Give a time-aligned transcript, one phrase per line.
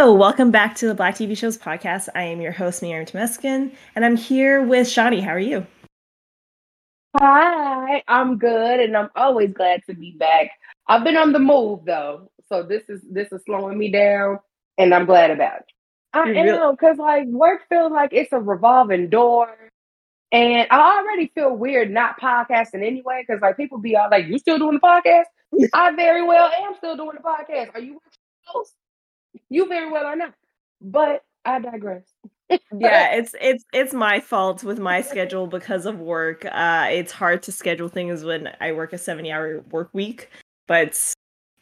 [0.00, 2.08] Hello, welcome back to the Black TV Shows podcast.
[2.14, 5.20] I am your host, Miriam Temeskin, and I'm here with Shani.
[5.20, 5.66] How are you?
[7.18, 10.50] Hi, I'm good, and I'm always glad to be back.
[10.86, 14.38] I've been on the move though, so this is this is slowing me down,
[14.78, 15.66] and I'm glad about it.
[16.12, 19.52] I am because like work feels like it's a revolving door,
[20.30, 23.24] and I already feel weird not podcasting anyway.
[23.26, 25.24] Because like people be all like, "You still doing the podcast?"
[25.74, 27.74] I very well am still doing the podcast.
[27.74, 28.64] Are you watching
[29.48, 30.34] You very well are not.
[30.80, 32.04] But I digress.
[32.50, 36.44] yeah, it's it's it's my fault with my schedule because of work.
[36.50, 40.30] Uh it's hard to schedule things when I work a 70-hour work week,
[40.66, 41.14] but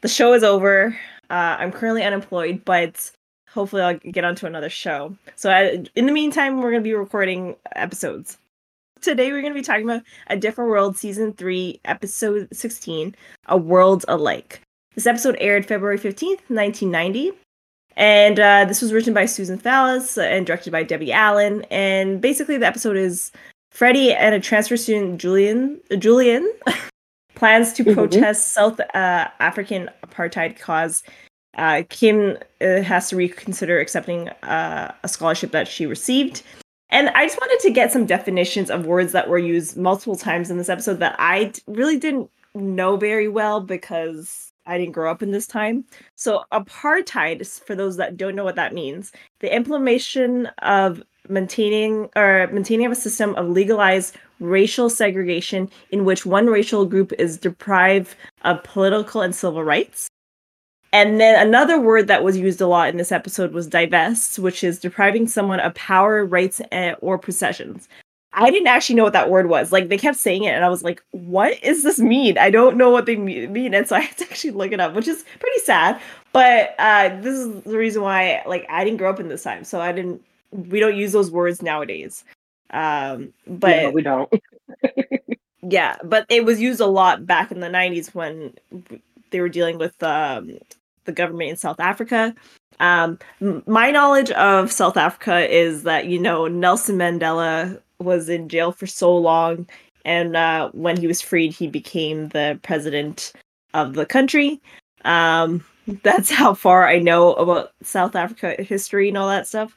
[0.02, 0.96] the show is over.
[1.30, 3.10] Uh I'm currently unemployed, but
[3.56, 5.16] hopefully I'll get onto another show.
[5.34, 8.36] So I, in the meantime, we're going to be recording episodes.
[9.00, 13.14] Today we're going to be talking about A Different World season 3, episode 16,
[13.46, 14.60] A World Alike.
[14.94, 17.32] This episode aired February 15th, 1990.
[17.96, 21.64] And uh, this was written by Susan Fales and directed by Debbie Allen.
[21.70, 23.32] And basically, the episode is
[23.70, 26.50] Freddie and a transfer student, Julian, Julian
[27.34, 27.94] plans to mm-hmm.
[27.94, 31.02] protest South uh, African apartheid cause.
[31.56, 36.42] Uh, Kim uh, has to reconsider accepting uh, a scholarship that she received.
[36.90, 40.50] And I just wanted to get some definitions of words that were used multiple times
[40.50, 45.10] in this episode that I d- really didn't know very well because I didn't grow
[45.10, 45.84] up in this time.
[46.16, 52.48] So apartheid, for those that don't know what that means, the implementation of maintaining or
[52.52, 58.14] maintaining of a system of legalized racial segregation in which one racial group is deprived
[58.42, 60.08] of political and civil rights.
[60.92, 64.62] And then another word that was used a lot in this episode was divest, which
[64.62, 66.60] is depriving someone of power, rights,
[67.00, 67.88] or possessions.
[68.38, 69.72] I didn't actually know what that word was.
[69.72, 72.76] Like they kept saying it, and I was like, "What is this mean?" I don't
[72.76, 75.24] know what they mean, and so I had to actually look it up, which is
[75.40, 75.98] pretty sad.
[76.32, 79.64] But uh, this is the reason why, like, I didn't grow up in this time,
[79.64, 80.22] so I didn't.
[80.52, 82.24] We don't use those words nowadays.
[82.70, 84.30] Um, but no, we don't.
[85.62, 88.52] yeah, but it was used a lot back in the '90s when
[89.30, 90.58] they were dealing with um,
[91.06, 92.34] the government in South Africa.
[92.80, 93.18] Um,
[93.66, 98.86] my knowledge of South Africa is that you know Nelson Mandela was in jail for
[98.86, 99.66] so long,
[100.04, 103.32] and uh, when he was freed, he became the president
[103.74, 104.60] of the country.
[105.04, 105.64] Um,
[106.02, 109.76] that's how far I know about South Africa history and all that stuff.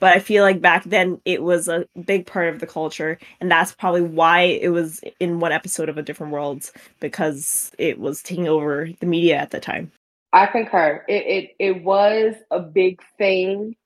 [0.00, 3.50] But I feel like back then it was a big part of the culture, and
[3.50, 6.70] that's probably why it was in one episode of A Different World
[7.00, 9.92] because it was taking over the media at the time.
[10.32, 11.04] I concur.
[11.08, 13.76] It it, it was a big thing,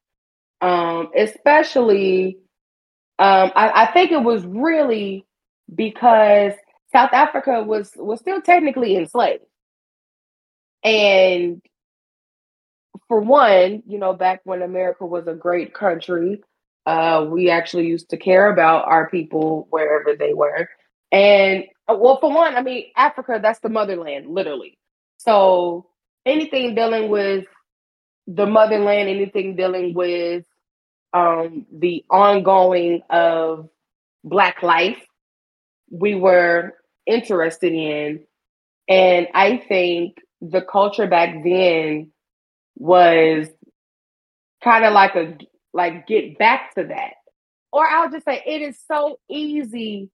[0.62, 2.38] um, especially
[3.18, 5.26] um, I, I think it was really
[5.74, 6.52] because
[6.92, 9.44] South Africa was was still technically enslaved.
[10.84, 11.60] And
[13.08, 16.42] for one, you know, back when America was a great country,
[16.86, 20.68] uh, we actually used to care about our people wherever they were.
[21.10, 24.78] And uh, well, for one, I mean, Africa, that's the motherland, literally.
[25.18, 25.86] So
[26.24, 27.46] anything dealing with
[28.26, 30.44] the motherland, anything dealing with
[31.12, 33.68] um, the ongoing of
[34.24, 35.02] Black life
[35.90, 36.74] we were
[37.06, 38.20] interested in.
[38.88, 42.12] And I think the culture back then
[42.76, 43.48] was
[44.62, 45.36] kind of like a
[45.72, 47.14] like get back to that.
[47.72, 50.10] Or I'll just say it is so easy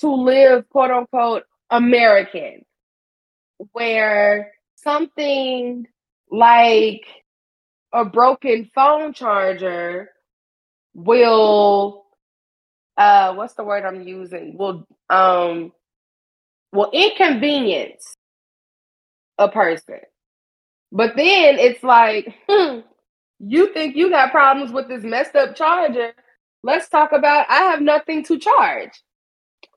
[0.00, 2.64] to live quote unquote American
[3.72, 5.86] where something
[6.30, 7.06] like
[7.92, 10.10] a broken phone charger
[10.94, 12.06] will
[12.96, 14.56] uh what's the word I'm using?
[14.58, 15.72] Will um
[16.72, 18.14] will inconvenience
[19.38, 20.00] a person.
[20.92, 22.80] But then it's like, hmm,
[23.40, 26.12] you think you got problems with this messed up charger.
[26.62, 28.90] Let's talk about I have nothing to charge.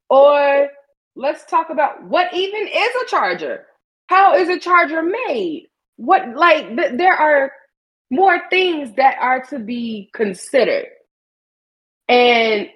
[0.10, 0.70] Or
[1.16, 3.66] let's talk about what even is a charger?
[4.08, 5.68] How is a charger made?
[5.98, 7.52] What like th- there are
[8.12, 10.88] more things that are to be considered.
[12.12, 12.70] And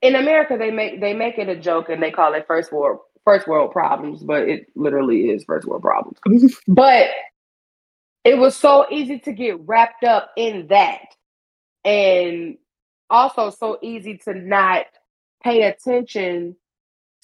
[0.00, 3.00] in America, they make they make it a joke and they call it first world
[3.26, 6.18] first world problems, but it literally is first world problems.
[6.68, 7.08] but
[8.24, 11.02] it was so easy to get wrapped up in that,
[11.84, 12.56] and
[13.10, 14.86] also so easy to not
[15.44, 16.56] pay attention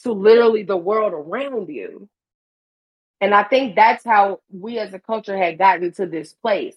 [0.03, 2.07] to literally the world around you.
[3.23, 6.77] And I think that's how we as a culture had gotten to this place.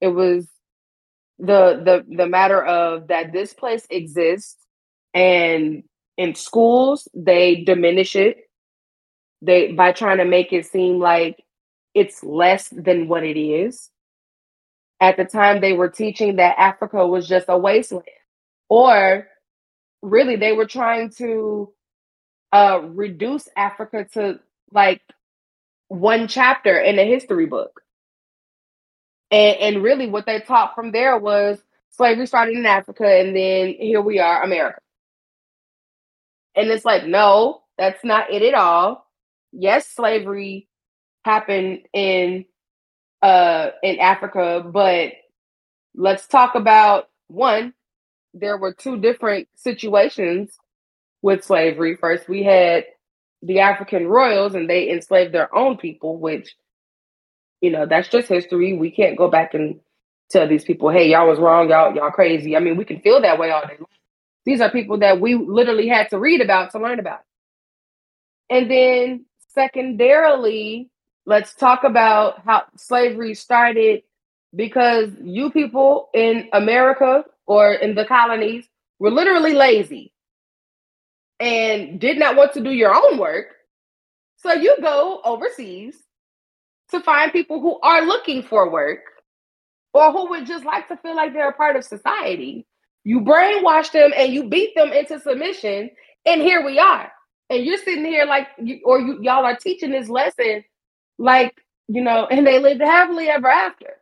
[0.00, 0.48] It was
[1.40, 4.58] the the the matter of that this place exists
[5.14, 5.84] and
[6.18, 8.38] in schools they diminish it
[9.42, 11.42] they by trying to make it seem like
[11.94, 13.90] it's less than what it is
[15.00, 18.06] at the time they were teaching that Africa was just a wasteland.
[18.68, 19.28] Or
[20.02, 21.72] really they were trying to
[22.52, 24.40] uh reduce Africa to
[24.72, 25.02] like
[25.88, 27.82] one chapter in a history book.
[29.30, 33.74] And and really what they taught from there was slavery started in Africa and then
[33.78, 34.80] here we are, America.
[36.56, 39.06] And it's like, no, that's not it at all.
[39.52, 40.68] Yes, slavery
[41.24, 42.46] happened in
[43.22, 45.12] uh in Africa, but
[45.94, 47.74] let's talk about one,
[48.34, 50.56] there were two different situations
[51.22, 51.96] with slavery.
[51.96, 52.84] First, we had
[53.42, 56.54] the African royals and they enslaved their own people, which
[57.60, 58.72] you know, that's just history.
[58.74, 59.80] We can't go back and
[60.30, 62.56] tell these people, hey, y'all was wrong, y'all, y'all crazy.
[62.56, 63.86] I mean, we can feel that way all day long.
[64.44, 67.20] These are people that we literally had to read about to learn about.
[68.48, 70.90] And then secondarily,
[71.26, 74.02] let's talk about how slavery started
[74.54, 78.66] because you people in America or in the colonies
[78.98, 80.12] were literally lazy
[81.38, 83.46] and did not want to do your own work.
[84.36, 85.96] So you go overseas
[86.90, 89.00] to find people who are looking for work
[89.92, 92.66] or who would just like to feel like they're a part of society.
[93.04, 95.90] You brainwash them and you beat them into submission,
[96.26, 97.10] and here we are.
[97.48, 100.64] And you're sitting here like, you, or you, y'all are teaching this lesson,
[101.18, 101.54] like
[101.88, 103.94] you know, and they lived happily ever after.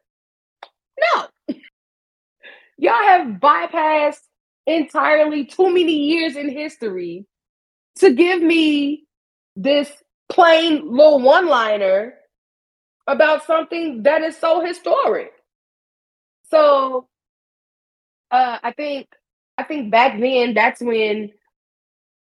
[1.15, 1.27] No,
[2.79, 4.21] y'all have bypassed
[4.67, 7.27] entirely too many years in history
[7.97, 9.05] to give me
[9.57, 9.91] this
[10.29, 12.15] plain little one liner
[13.09, 15.33] about something that is so historic.
[16.51, 17.09] So
[18.31, 19.09] uh, I think
[19.57, 21.33] I think back then that's when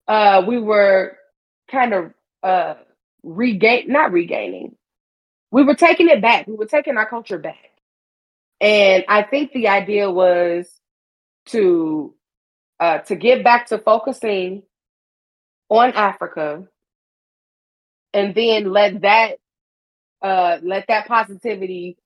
[0.06, 1.16] uh, we were
[1.70, 2.74] kind of uh,
[3.22, 4.76] regain not regaining.
[5.50, 6.46] We were taking it back.
[6.46, 7.70] We were taking our culture back.
[8.60, 10.70] And I think the idea was
[11.46, 12.14] to
[12.80, 14.62] uh, to get back to focusing
[15.68, 16.64] on Africa
[18.14, 19.38] and then let that
[20.22, 21.96] uh, let that positivity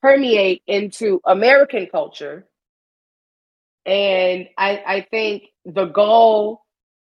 [0.00, 2.46] permeate into American culture.
[3.86, 6.62] And I, I think the goal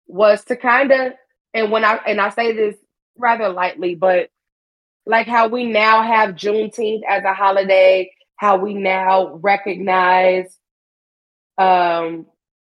[0.06, 1.12] was to kind of,
[1.52, 2.76] and when I and I say this
[3.16, 4.30] rather lightly, but
[5.06, 10.56] like how we now have Juneteenth as a holiday, how we now recognize
[11.58, 12.26] um,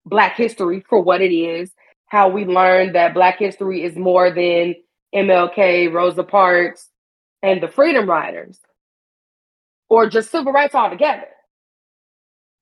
[0.06, 1.70] Black history for what it is,
[2.06, 4.74] how we learned that Black history is more than
[5.14, 6.88] MLK, Rosa Parks,
[7.44, 8.58] and the Freedom Riders,
[9.91, 11.29] or just civil rights altogether.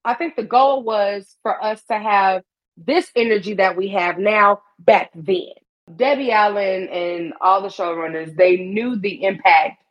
[0.03, 2.43] I think the goal was for us to have
[2.75, 5.53] this energy that we have now back then.
[5.95, 9.81] Debbie Allen and all the showrunners, they knew the impact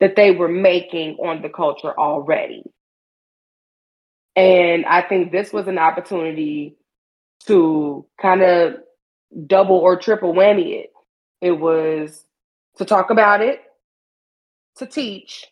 [0.00, 2.62] that they were making on the culture already.
[4.36, 6.76] And I think this was an opportunity
[7.46, 8.74] to kind of
[9.46, 10.90] double or triple whammy it.
[11.40, 12.26] It was
[12.76, 13.60] to talk about it,
[14.76, 15.46] to teach,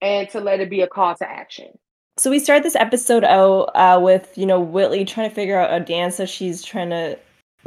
[0.00, 1.78] and to let it be a call to action.
[2.16, 5.72] So we start this episode out uh, with you know Whitley trying to figure out
[5.72, 7.18] a dance that she's trying to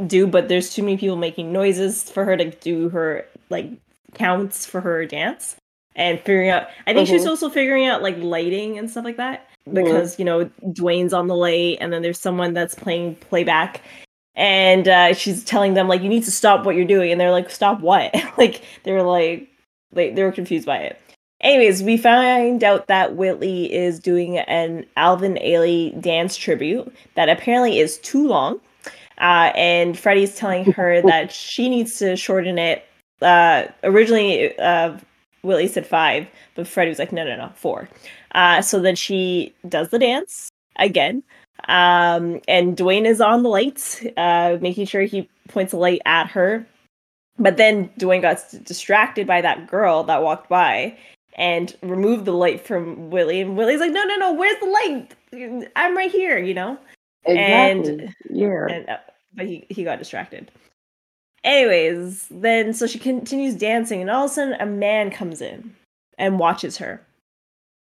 [0.06, 3.70] do, but there's too many people making noises for her to do her like
[4.14, 5.56] counts for her dance
[5.96, 6.68] and figuring out.
[6.86, 7.16] I think mm-hmm.
[7.16, 10.22] she's also figuring out like lighting and stuff like that because mm-hmm.
[10.22, 13.82] you know Dwayne's on the light, and then there's someone that's playing playback,
[14.34, 17.32] and uh, she's telling them like you need to stop what you're doing, and they're
[17.32, 18.14] like stop what?
[18.38, 19.48] like they're like
[19.92, 21.00] like they were confused by it.
[21.40, 27.78] Anyways, we find out that Whitley is doing an Alvin Ailey dance tribute that apparently
[27.78, 28.60] is too long.
[29.18, 32.84] Uh, and Freddie's telling her that she needs to shorten it.
[33.22, 34.96] Uh, originally, uh,
[35.42, 37.88] Whitley said five, but Freddie was like, no, no, no, four.
[38.32, 41.22] Uh, so then she does the dance again.
[41.68, 46.28] Um, and Dwayne is on the lights, uh, making sure he points a light at
[46.30, 46.66] her.
[47.38, 50.96] But then Dwayne got distracted by that girl that walked by
[51.34, 53.40] and removed the light from Whitley.
[53.40, 55.70] And Whitley's like, no, no, no, where's the light?
[55.76, 56.76] I'm right here, you know?
[57.24, 57.92] Exactly.
[57.92, 58.66] And yeah.
[58.68, 58.96] And, uh,
[59.34, 60.50] but he, he got distracted.
[61.44, 65.72] Anyways, then so she continues dancing, and all of a sudden a man comes in
[66.18, 67.00] and watches her.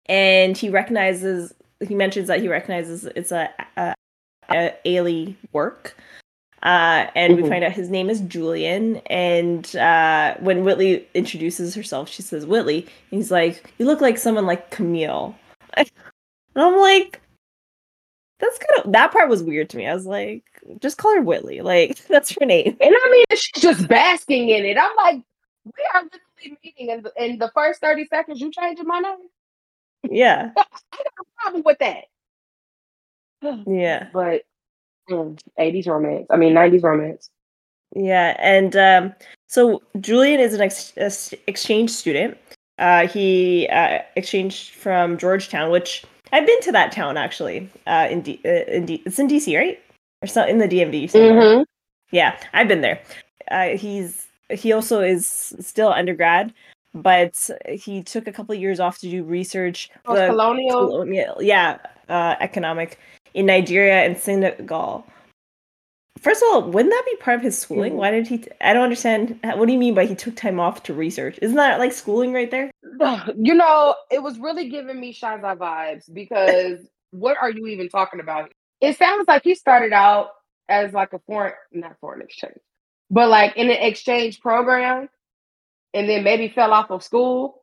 [0.04, 3.48] And he recognizes, he mentions that he recognizes it's a,
[3.78, 3.94] a,
[4.50, 5.96] a Ailey work.
[6.62, 7.42] Uh, and mm-hmm.
[7.42, 8.96] we find out his name is Julian.
[9.06, 12.86] And uh, when Whitley introduces herself, she says Whitley.
[13.10, 15.34] he's like, "You look like someone like Camille."
[15.76, 15.90] and
[16.56, 17.20] I'm like,
[18.40, 20.44] "That's kind of that part was weird to me." I was like,
[20.80, 21.60] "Just call her Whitley.
[21.60, 24.78] Like that's her name." And I mean, she's just basking in it.
[24.78, 25.22] I'm like,
[25.64, 28.40] "We are literally meeting in the, in the first thirty seconds.
[28.40, 29.28] You changing my name."
[30.10, 30.50] Yeah.
[30.56, 30.62] I
[30.96, 32.04] got a problem with that.
[33.66, 34.08] Yeah.
[34.12, 34.42] But
[35.10, 36.26] mm, 80s romance.
[36.30, 37.30] I mean 90s romance.
[37.94, 39.14] Yeah, and um,
[39.46, 42.36] so Julian is an ex- ex- exchange student.
[42.78, 47.70] Uh, he uh, exchanged from Georgetown, which I've been to that town actually.
[47.86, 49.80] Uh, in D- uh, in D- it's in DC, right?
[50.22, 51.10] Or so in the DMV.
[51.10, 51.62] Mm-hmm.
[52.10, 53.00] Yeah, I've been there.
[53.50, 55.26] Uh, he's he also is
[55.60, 56.52] still undergrad,
[56.94, 59.90] but he took a couple of years off to do research.
[60.04, 60.86] colonial.
[60.86, 62.98] colonial, yeah, uh, economic
[63.36, 65.06] in Nigeria and Senegal.
[66.20, 67.94] First of all, wouldn't that be part of his schooling?
[67.94, 67.96] Mhm.
[67.96, 68.38] Why did he?
[68.38, 69.38] T- I don't understand.
[69.44, 71.38] What do you mean by he took time off to research?
[71.42, 72.70] Isn't that like schooling right there?
[73.36, 76.80] You know, it was really giving me Shaza vibes because
[77.12, 78.52] what are you even talking about?
[78.80, 80.30] It sounds like he started out
[80.68, 82.58] as like a foreign, not foreign exchange,
[83.10, 85.08] but like in an exchange program,
[85.94, 87.62] and then maybe fell off of school,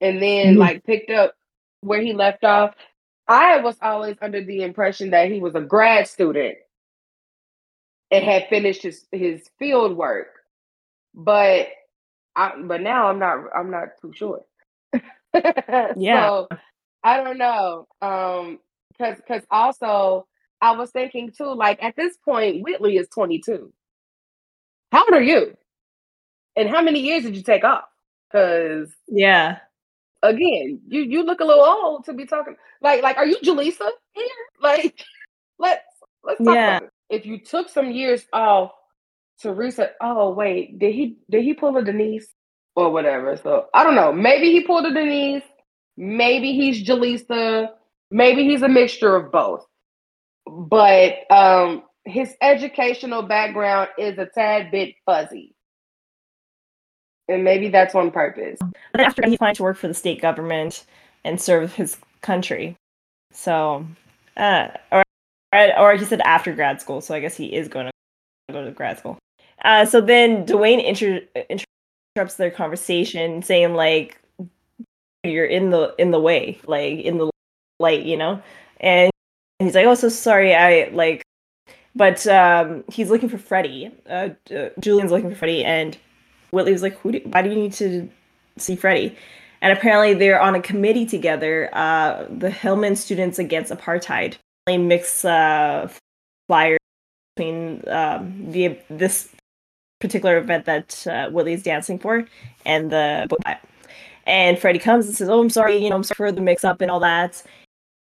[0.00, 0.58] and then Mhm.
[0.58, 1.34] like picked up
[1.82, 2.74] where he left off.
[3.30, 6.58] I was always under the impression that he was a grad student
[8.10, 10.28] and had finished his his field work,
[11.14, 11.68] but
[12.36, 14.42] I, but now I'm not I'm not too sure.
[15.96, 16.30] Yeah.
[16.30, 16.48] So
[17.04, 17.86] I don't know.
[18.02, 18.58] Um
[18.98, 20.26] cuz cuz also
[20.60, 23.72] I was thinking too like at this point Whitley is 22.
[24.92, 25.56] How old are you?
[26.56, 27.84] And how many years did you take off?
[28.32, 29.58] Cuz Yeah.
[30.22, 33.90] Again, you you look a little old to be talking like like are you Jaleesa
[34.14, 34.26] here?
[34.62, 35.04] Like
[35.60, 35.82] let's
[36.24, 36.62] let's talk Yeah.
[36.62, 36.90] about it.
[37.10, 38.72] If you took some years off
[39.40, 42.28] to reset, oh wait, did he did he pull a Denise
[42.76, 43.36] or whatever?
[43.36, 44.12] So I don't know.
[44.12, 45.44] Maybe he pulled a Denise.
[45.96, 47.68] Maybe he's Jaleesa.
[48.10, 49.66] Maybe he's a mixture of both.
[50.46, 55.54] But um his educational background is a tad bit fuzzy.
[57.30, 58.58] And maybe that's on purpose.
[58.92, 60.84] But after he applied to work for the state government
[61.24, 62.76] and serve his country.
[63.32, 63.86] So,
[64.36, 65.04] uh, or
[65.52, 67.00] or he said after grad school.
[67.00, 67.92] So I guess he is going to
[68.52, 69.18] go to grad school.
[69.64, 71.22] Uh, so then Dwayne inter-
[72.16, 74.20] interrupts their conversation, saying like,
[75.24, 77.30] "You're in the in the way, like in the
[77.78, 78.42] light, you know."
[78.80, 79.10] And
[79.58, 80.54] he's like, "Oh, so sorry.
[80.54, 81.22] I like."
[81.94, 83.90] But um, he's looking for Freddie.
[84.08, 85.96] Uh, uh, Julian's looking for Freddie, and
[86.50, 87.12] Whitley was like, "Who?
[87.12, 88.08] Do, why do you need to
[88.58, 89.16] see Freddie?"
[89.62, 91.68] And apparently, they're on a committee together.
[91.72, 94.36] Uh, the Hillman Students Against Apartheid.
[94.66, 95.90] They mix uh,
[96.48, 96.78] flyers
[97.36, 99.30] between um, the this
[100.00, 102.26] particular event that uh, Whitley's dancing for
[102.64, 103.60] and the boycott.
[104.26, 105.76] And Freddie comes and says, "Oh, I'm sorry.
[105.76, 107.42] You know, I'm sorry for the mix-up and all that."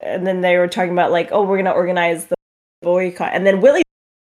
[0.00, 2.36] And then they were talking about like, "Oh, we're gonna organize the
[2.82, 3.82] boycott." And then Whitley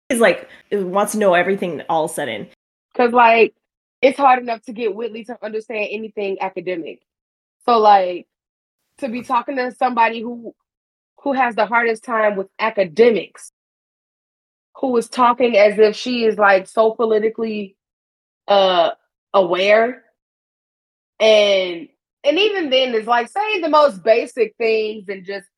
[0.09, 2.49] is like wants to know everything all of a sudden.
[2.95, 3.55] Cause like
[4.03, 7.03] it's hard enough to get Whitley to understand anything academic.
[7.67, 8.27] So like
[8.99, 10.55] to be talking to somebody who
[11.23, 13.53] who has the hardest time with academics,
[14.77, 17.77] who is talking as if she is like so politically
[18.49, 18.93] uh
[19.35, 20.05] aware.
[21.21, 21.89] And
[22.25, 25.49] and even then it's like saying the most basic things and just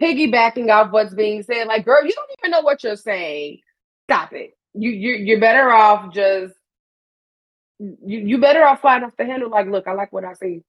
[0.00, 1.66] piggybacking off what's being said.
[1.68, 3.60] Like, girl, you don't even know what you're saying.
[4.08, 4.56] Stop it.
[4.74, 6.54] You you you're better off just
[7.82, 9.50] you you better off flying off the handle.
[9.50, 10.62] Like, look, I like what I see.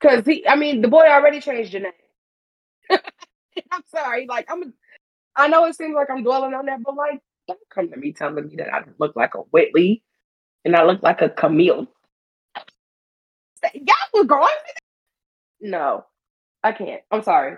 [0.00, 1.92] Cause he, I mean, the boy already changed your name.
[3.72, 4.74] I'm sorry, like I'm.
[5.36, 8.12] I know it seems like I'm dwelling on that, but like, don't come to me
[8.12, 10.02] telling me that I look like a Whitley
[10.64, 11.86] and I look like a Camille.
[13.74, 14.48] Y'all was going.
[15.60, 16.04] No,
[16.64, 17.02] I can't.
[17.10, 17.56] I'm sorry,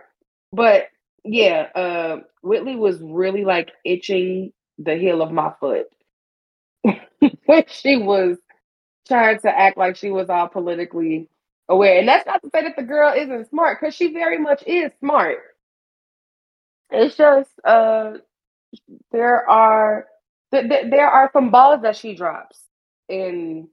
[0.52, 0.88] but
[1.24, 5.86] yeah, uh, Whitley was really like itching the heel of my foot
[7.46, 8.38] when she was
[9.08, 11.28] trying to act like she was all politically
[11.68, 11.98] aware.
[12.00, 14.92] And that's not to say that the girl isn't smart, because she very much is
[15.00, 15.38] smart.
[16.90, 18.14] It's just uh
[19.12, 20.06] there are
[20.52, 22.60] th- th- there are some balls that she drops
[23.08, 23.68] in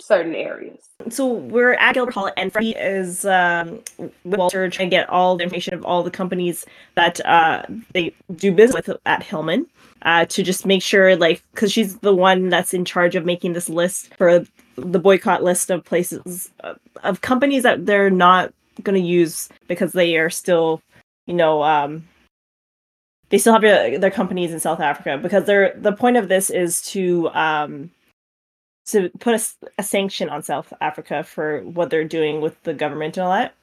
[0.00, 0.88] certain areas.
[1.08, 5.36] So we're at Gilbert Hall, and Freddie is um, with Walter trying to get all
[5.36, 9.66] the information of all the companies that uh, they do business with at Hillman
[10.02, 13.52] uh, to just make sure, like, because she's the one that's in charge of making
[13.52, 14.44] this list for
[14.76, 18.52] the boycott list of places uh, of companies that they're not
[18.82, 20.80] going to use because they are still,
[21.26, 22.06] you know, um,
[23.30, 26.50] they still have their, their companies in South Africa because they're the point of this
[26.50, 27.90] is to um,
[28.86, 29.40] to put
[29.78, 33.54] a sanction on South Africa for what they're doing with the government and all that.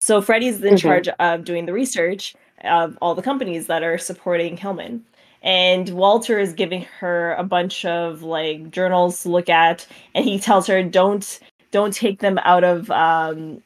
[0.00, 0.78] So Freddie's in Mhm.
[0.80, 5.04] charge of doing the research of all the companies that are supporting Hillman.
[5.42, 10.38] And Walter is giving her a bunch of like journals to look at, and he
[10.38, 11.40] tells her, "Don't
[11.72, 13.62] don't take them out of um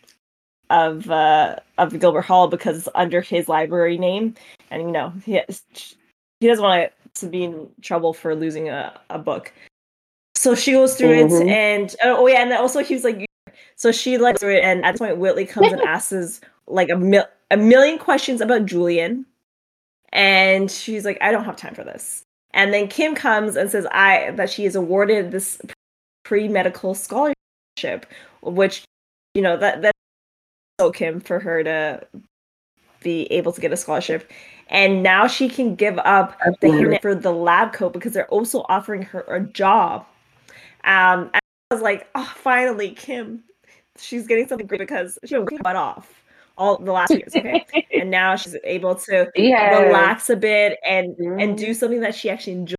[0.71, 4.35] of uh of Gilbert Hall because it's under his library name,
[4.71, 5.62] and you know he has,
[6.41, 9.53] he doesn't want to be in trouble for losing a, a book.
[10.37, 11.49] So she goes through mm-hmm.
[11.49, 13.25] it, and oh yeah, and also he was like,
[13.75, 16.97] so she like through it, and at this point Whitley comes and asks like a
[16.97, 19.25] mil- a million questions about Julian,
[20.12, 22.23] and she's like, I don't have time for this.
[22.52, 25.61] And then Kim comes and says I that she is awarded this
[26.23, 28.07] pre medical scholarship,
[28.43, 28.85] which
[29.35, 29.95] you know that that
[30.78, 32.07] so Kim for her to
[33.00, 34.31] be able to get a scholarship.
[34.69, 39.02] And now she can give up the for the lab coat because they're also offering
[39.02, 40.05] her a job.
[40.87, 41.40] Um, I
[41.71, 43.43] was like, oh, finally, Kim,
[43.99, 46.23] she's getting something great because she was butt off
[46.59, 47.66] all the last years, okay?
[47.93, 49.83] and now she's able to yes.
[49.83, 51.40] relax a bit and mm-hmm.
[51.40, 52.76] and do something that she actually enjoys.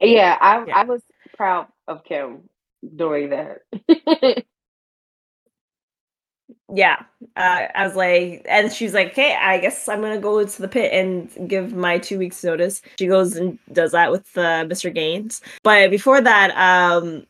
[0.00, 0.76] Yeah, I yeah.
[0.76, 1.02] I was
[1.36, 2.48] proud of Kim
[2.96, 3.60] doing that.
[6.72, 7.02] yeah,
[7.36, 10.68] uh, I was like, and she's like, "Okay, I guess I'm gonna go to the
[10.68, 14.92] pit and give my two weeks notice." She goes and does that with uh, Mr.
[14.92, 17.26] Gaines, but before that, um,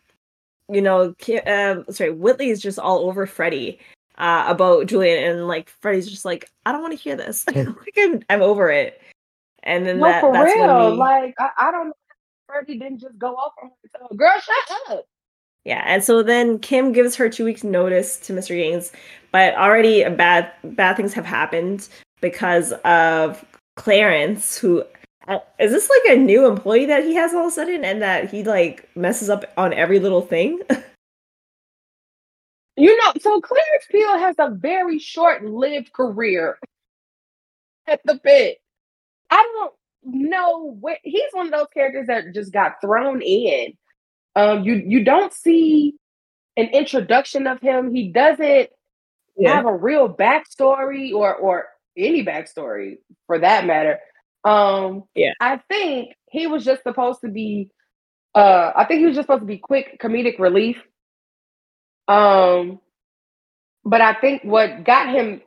[0.68, 1.14] you know,
[1.46, 3.78] uh, sorry, Whitley is just all over Freddie
[4.18, 7.46] uh, about Julian, and like Freddie's just like, I don't want to hear this.
[7.54, 7.68] like
[7.98, 9.00] I'm, I'm over it.
[9.62, 10.66] And then no, that, for that's real.
[10.66, 10.98] when we...
[10.98, 11.94] like I, I don't know.
[12.46, 14.16] Freddie didn't just go off on her.
[14.16, 15.06] Girl, shut up.
[15.64, 18.48] Yeah, and so then Kim gives her two weeks notice to Mr.
[18.48, 18.92] Gaines,
[19.32, 21.88] but already bad bad things have happened
[22.20, 23.44] because of
[23.76, 24.84] Clarence, who
[25.58, 28.30] is this like a new employee that he has all of a sudden, and that
[28.30, 30.60] he like messes up on every little thing.
[32.76, 36.58] You know, so Clarence Peel has a very short-lived career
[37.86, 38.58] at the pit.
[39.30, 43.74] I don't know where he's one of those characters that just got thrown in.
[44.36, 45.94] Um, you you don't see
[46.56, 47.94] an introduction of him.
[47.94, 48.70] He doesn't
[49.36, 49.54] yeah.
[49.54, 54.00] have a real backstory or or any backstory for that matter.
[54.44, 57.70] Um, yeah, I think he was just supposed to be.
[58.34, 60.76] Uh, I think he was just supposed to be quick comedic relief
[62.08, 62.80] um,
[63.84, 65.42] but I think what got him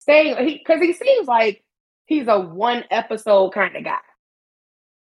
[0.00, 1.64] staying, because he, he seems like
[2.06, 3.98] he's a one episode kind of guy.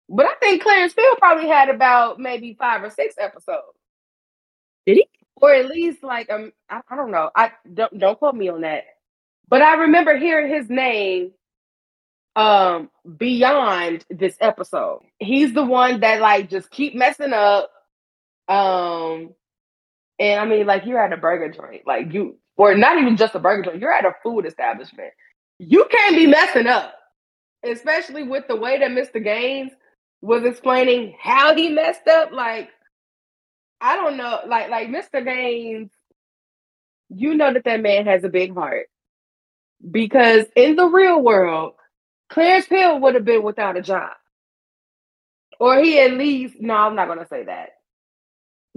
[0.07, 3.63] But I think Clarence Peel probably had about maybe five or six episodes.
[4.85, 5.07] Did he?
[5.37, 7.29] Or at least like um, I, I don't know.
[7.35, 8.83] I don't don't quote me on that.
[9.49, 11.31] But I remember hearing his name
[12.35, 15.01] um beyond this episode.
[15.19, 17.69] He's the one that like just keep messing up.
[18.47, 19.33] Um
[20.19, 23.35] and I mean, like you're at a burger joint, like you, or not even just
[23.35, 25.11] a burger joint, you're at a food establishment.
[25.59, 26.93] You can't be messing up,
[27.63, 29.23] especially with the way that Mr.
[29.23, 29.71] Gaines
[30.21, 32.31] was explaining how he messed up.
[32.31, 32.69] Like,
[33.81, 35.23] I don't know, like, like Mr.
[35.23, 35.91] Gaines,
[37.09, 38.87] you know that that man has a big heart
[39.91, 41.73] because in the real world,
[42.29, 44.11] Clarence Peel would have been without a job.
[45.59, 47.69] Or he at least, no, I'm not going to say that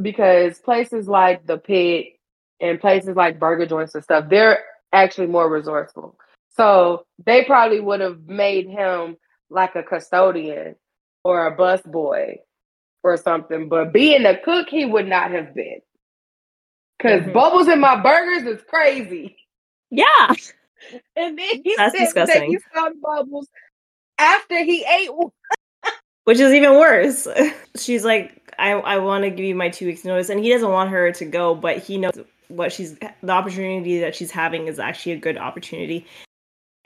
[0.00, 2.06] because places like the pit
[2.60, 6.16] and places like burger joints and stuff, they're actually more resourceful.
[6.56, 9.16] So they probably would have made him
[9.50, 10.76] like a custodian
[11.24, 12.38] or a bus boy
[13.04, 13.68] or something.
[13.68, 15.80] But being a cook, he would not have been.
[16.98, 17.32] because mm-hmm.
[17.32, 19.36] bubbles in my burgers is crazy.
[19.90, 20.34] Yeah.
[21.16, 22.40] And then he That's said disgusting.
[22.40, 23.48] that he saw bubbles
[24.18, 25.30] after he ate one.
[26.24, 27.26] Which is even worse.
[27.76, 30.28] She's like, I, I want to give you my two weeks notice.
[30.28, 34.14] And he doesn't want her to go, but he knows what she's the opportunity that
[34.14, 36.06] she's having is actually a good opportunity.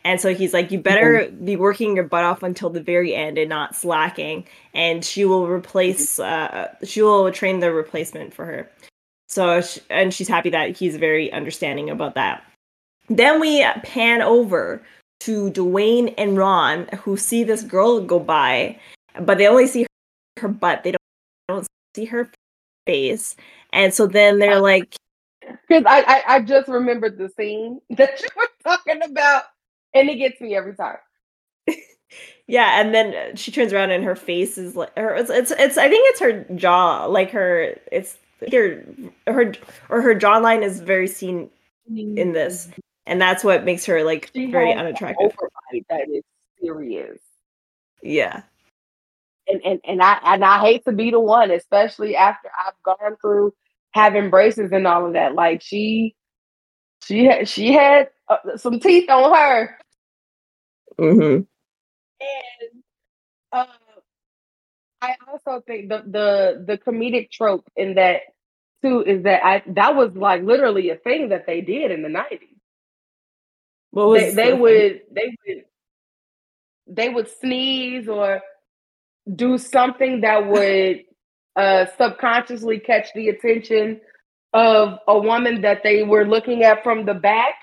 [0.04, 3.38] And so he's like, you better be working your butt off until the very end
[3.38, 4.46] and not slacking.
[4.74, 8.70] And she will replace, uh, she will train the replacement for her.
[9.28, 12.44] So, she, and she's happy that he's very understanding about that.
[13.08, 14.82] Then we pan over
[15.20, 18.78] to Dwayne and Ron, who see this girl go by,
[19.20, 19.86] but they only see
[20.38, 20.82] her butt.
[20.82, 21.02] They don't
[21.48, 22.30] don't see her
[22.86, 23.36] face.
[23.72, 24.96] And so then they're like
[25.68, 29.44] because I, I, I just remembered the scene that you were talking about,
[29.94, 30.98] and it gets me every time.
[32.46, 35.14] yeah, and then she turns around and her face is like her.
[35.14, 37.74] It's, it's it's I think it's her jaw, like her.
[37.90, 38.18] It's
[38.50, 38.84] her
[39.26, 39.52] her
[39.88, 41.50] or her jawline is very seen
[41.90, 42.18] mm-hmm.
[42.18, 42.68] in this,
[43.06, 45.32] and that's what makes her like she very unattractive.
[45.88, 46.22] That is
[46.60, 47.20] serious.
[48.02, 48.42] Yeah
[49.48, 53.16] and, and and I and I hate to be the one, especially after I've gone
[53.20, 53.52] through
[53.92, 55.34] having braces and all of that.
[55.34, 56.14] Like she,
[57.02, 59.78] she had she had uh, some teeth on her.
[60.98, 61.42] Mm-hmm.
[62.20, 62.82] And
[63.52, 63.66] uh,
[65.00, 68.20] I also think the the the comedic trope in that
[68.82, 72.08] too is that I that was like literally a thing that they did in the
[72.08, 72.48] nineties.
[73.92, 75.64] What was They, they would they would
[76.88, 78.40] they would sneeze or
[79.36, 81.02] do something that would
[81.54, 84.00] uh, subconsciously catch the attention
[84.52, 87.54] of a woman that they were looking at from the back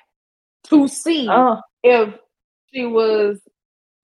[0.66, 2.14] to see Oh, if
[2.74, 3.40] she was,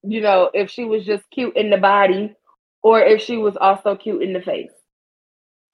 [0.04, 2.36] you know, if she was just cute in the body
[2.84, 4.72] or if she was also cute in the face.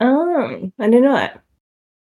[0.01, 1.41] oh, I didn't know that.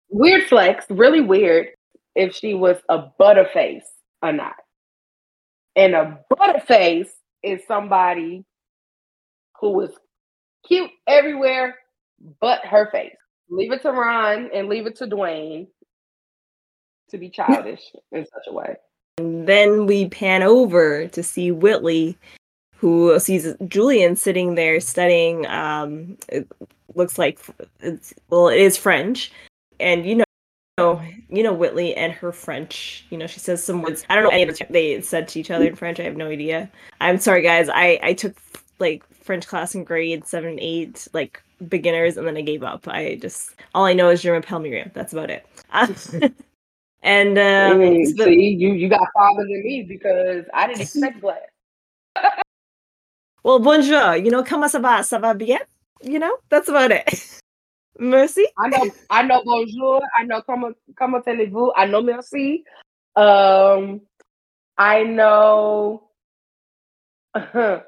[0.10, 1.70] Weird flex, really weird
[2.16, 3.82] if she was a butterface
[4.24, 4.56] or not.
[5.76, 7.10] And a butterface
[7.44, 8.46] is somebody
[9.60, 9.92] who is
[10.66, 11.76] cute everywhere
[12.40, 13.16] but her face.
[13.50, 15.68] Leave it to Ron and leave it to Dwayne
[17.10, 17.82] to be childish
[18.12, 18.76] in such a way.
[19.18, 22.18] And then we pan over to see Whitley,
[22.78, 25.46] who sees Julian sitting there studying.
[25.48, 26.48] Um, it
[26.96, 27.40] looks like
[28.30, 29.32] well, it is French,
[29.80, 30.23] and you know.
[30.80, 33.06] So, you know Whitley and her French.
[33.12, 34.06] You know she says some words.
[34.10, 36.00] I don't know any of they said to each other in French.
[36.00, 36.70] I have no idea.
[37.00, 37.70] I'm sorry, guys.
[37.70, 38.36] I I took
[38.80, 42.88] like French class in grade seven, and eight, like beginners, and then I gave up.
[42.88, 45.46] I just all I know is German m'appelle That's about it.
[47.04, 50.82] and um, Mm, so the- see, you you got farther than me because I didn't
[50.88, 51.38] expect glass.
[53.44, 54.16] Well, bonjour.
[54.16, 55.04] You know, comment ça va?
[55.04, 55.60] Ça va bien?
[56.02, 57.42] You know, that's about it.
[58.00, 58.46] Merci.
[58.58, 60.02] I know I know bonjour.
[60.18, 61.74] I know comment comment allez-vous.
[61.76, 62.64] I know merci.
[63.16, 64.02] Um,
[64.78, 66.10] I know.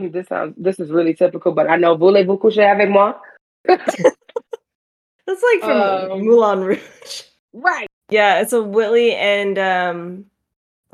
[0.00, 3.14] this sounds this is really typical, but I know voulez-vous coucher avec moi?
[5.28, 7.22] That's like from Um, Moulin Rouge.
[7.52, 7.86] Right.
[8.10, 10.24] Yeah, so Whitley and um,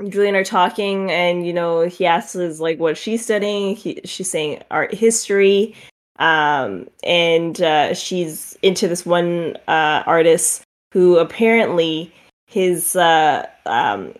[0.09, 3.77] Julian are talking, and you know, he asks like what she's studying.
[3.77, 5.77] He, she's saying art history,
[6.19, 12.13] um, and uh, she's into this one uh, artist who apparently
[12.47, 14.15] his uh, um,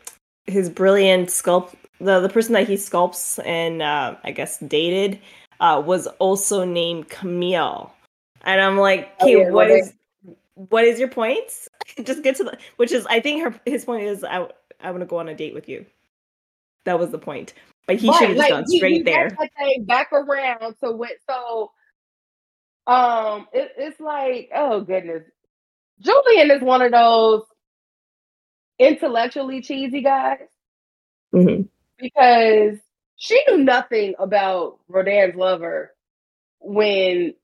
[0.47, 5.19] his brilliant sculpt the the person that he sculpts and uh, I guess dated
[5.61, 7.93] uh, was also named Camille,
[8.43, 9.95] and I'm like, Oh, okay, yeah, what is
[10.55, 11.45] what is your point?
[12.05, 14.49] Just get to the which is I think her his point is I
[14.81, 15.87] I want to go on a date with you.
[16.85, 17.55] That was the point,
[17.87, 19.31] but he should have just gone straight he there.
[19.31, 21.71] got that thing back around to what so
[22.87, 25.25] um it, it's like oh goodness.
[26.01, 27.43] Julian is one of those
[28.79, 30.41] intellectually cheesy guys
[31.33, 31.69] Mhm.
[31.99, 32.79] because
[33.17, 35.95] she knew nothing about rodin's lover
[36.61, 37.35] when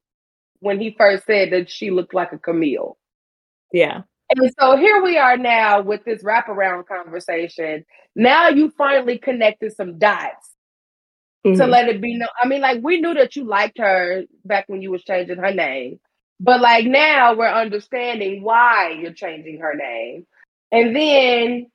[0.61, 2.99] when he first said that she looked like a camille.
[3.73, 7.85] Yeah, and so here we are now with this wraparound conversation.
[8.17, 10.50] Now you finally connected some dots
[11.55, 11.69] to Mhm.
[11.69, 12.29] let it be known.
[12.43, 15.53] I mean, like we knew that you liked her back when you was changing her
[15.53, 16.01] name,
[16.41, 20.27] but like now we're understanding why you're changing her name,
[20.73, 21.67] and then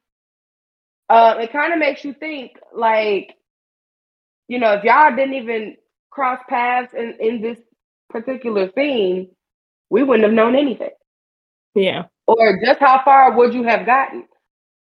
[1.10, 3.36] uh, it kind of makes you think, like,
[4.47, 5.75] you know, if y'all didn't even
[6.12, 7.60] cross paths in in this
[8.10, 9.30] particular theme,
[9.89, 10.91] we wouldn't have known anything,
[11.75, 14.25] yeah, or just how far would you have gotten.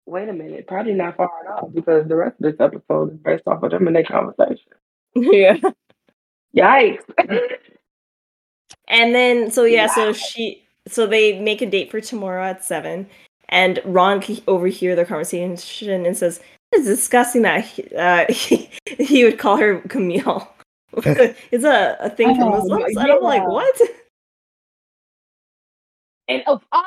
[0.09, 3.19] Wait a minute, probably not far at all because the rest of this episode is
[3.19, 4.71] based off of them and their conversation.
[5.15, 5.57] yeah.
[6.55, 7.03] Yikes.
[8.89, 13.07] And then so yeah, so she so they make a date for tomorrow at seven,
[13.49, 16.39] and Ron can overhear their conversation and says,
[16.71, 20.51] "It's disgusting that he, uh, he, he would call her Camille."
[20.93, 23.79] it's a, a thing for Muslims, and I'm like, what?
[26.27, 26.85] And of all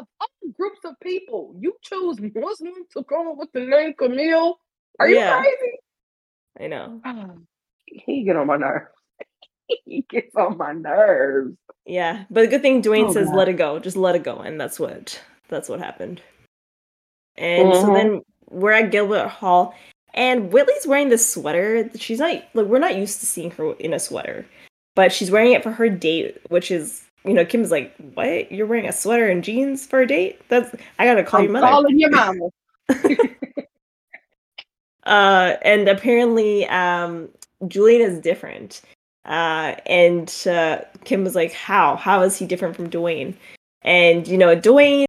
[0.00, 4.58] of all groups of people, you choose Muslim to come up with the name Camille.
[4.98, 5.40] Are you Yeah.
[5.40, 5.78] crazy?
[6.60, 7.00] I know.
[7.92, 8.86] He get on my nerves.
[9.84, 11.56] he gets on my nerves.
[11.86, 13.36] Yeah, but the good thing Dwayne Oh, says, God.
[13.36, 16.22] "Let it go, just let it go," and that's what that's what happened.
[17.36, 17.94] And so Mhm.
[17.94, 19.74] then we're at Gilbert Hall,
[20.14, 21.90] and Whitley's wearing this sweater.
[21.96, 24.46] She's not like we're not used to seeing her in a sweater,
[24.94, 28.50] but she's wearing it for her date, which is you know Kim's like, "What?
[28.50, 30.40] You're wearing a sweater and jeans for a date?
[30.48, 32.48] That's I gotta call your I'm mother." calling your mama.
[35.04, 37.28] uh, and apparently, um,
[37.68, 38.80] Julian is different.
[39.26, 41.96] Uh, and uh, Kim was like, "How?
[41.96, 43.34] How is he different from Dwayne?"
[43.82, 45.06] And you know, Dwayne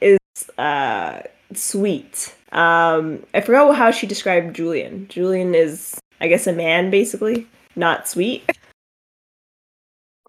[0.00, 0.18] is
[0.58, 1.22] uh
[1.54, 2.34] sweet.
[2.52, 5.06] Um, I forgot how she described Julian.
[5.08, 8.44] Julian is, I guess, a man, basically, not sweet.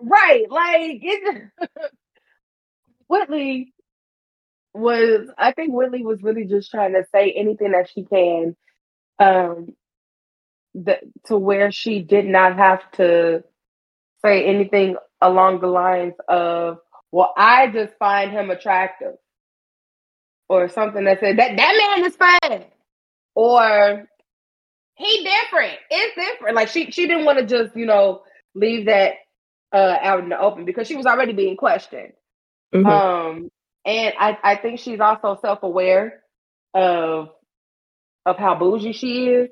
[0.02, 0.46] Right.
[0.50, 1.44] Like it
[3.08, 3.74] Whitley
[4.74, 8.56] was I think Whitley was really just trying to say anything that she can
[9.20, 9.76] um
[10.76, 13.44] that to where she did not have to
[14.24, 16.80] say anything along the lines of
[17.12, 19.16] well, I just find him attractive.
[20.50, 22.66] Or something that said that that man is fine.
[23.36, 24.08] Or
[24.96, 25.78] he different.
[25.90, 26.56] It's different.
[26.56, 28.24] Like she she didn't want to just, you know,
[28.56, 29.14] leave that
[29.74, 32.14] uh out in the open because she was already being questioned.
[32.74, 32.86] Mm-hmm.
[32.86, 33.52] Um
[33.86, 36.22] and I, I think she's also self-aware
[36.74, 37.30] of
[38.26, 39.50] of how bougie she is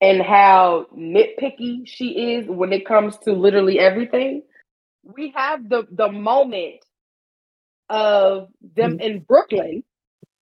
[0.00, 4.42] and how nitpicky she is when it comes to literally everything.
[5.02, 6.84] We have the the moment
[7.88, 9.00] of them mm-hmm.
[9.00, 9.84] in Brooklyn,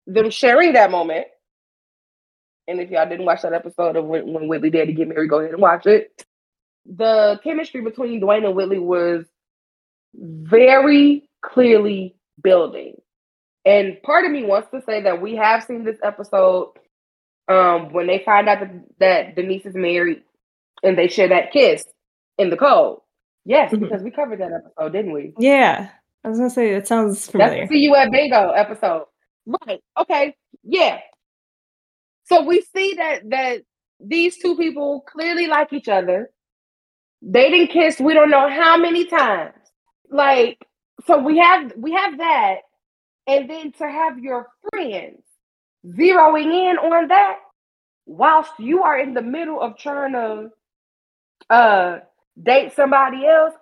[0.07, 1.27] them sharing that moment.
[2.67, 5.39] And if y'all didn't watch that episode of when, when Whitley Daddy get married, go
[5.39, 6.25] ahead and watch it.
[6.85, 9.25] The chemistry between Dwayne and Whitley was
[10.13, 12.95] very clearly building.
[13.65, 16.71] And part of me wants to say that we have seen this episode
[17.47, 20.23] um, when they find out that, that Denise is married
[20.83, 21.83] and they share that kiss
[22.37, 22.99] in the code.
[23.45, 23.83] Yes, mm-hmm.
[23.83, 25.33] because we covered that episode, didn't we?
[25.37, 25.89] Yeah.
[26.23, 27.61] I was gonna say it sounds familiar.
[27.61, 29.05] That's see you at bingo episode.
[29.45, 29.81] Right.
[29.97, 30.35] Okay.
[30.63, 30.99] Yeah.
[32.25, 33.61] So we see that that
[33.99, 36.29] these two people clearly like each other.
[37.21, 39.55] They didn't kiss we don't know how many times.
[40.09, 40.65] Like,
[41.05, 42.55] so we have we have that,
[43.27, 45.21] and then to have your friends
[45.85, 47.37] zeroing in on that
[48.05, 50.49] whilst you are in the middle of trying to
[51.49, 51.99] uh
[52.41, 53.53] date somebody else.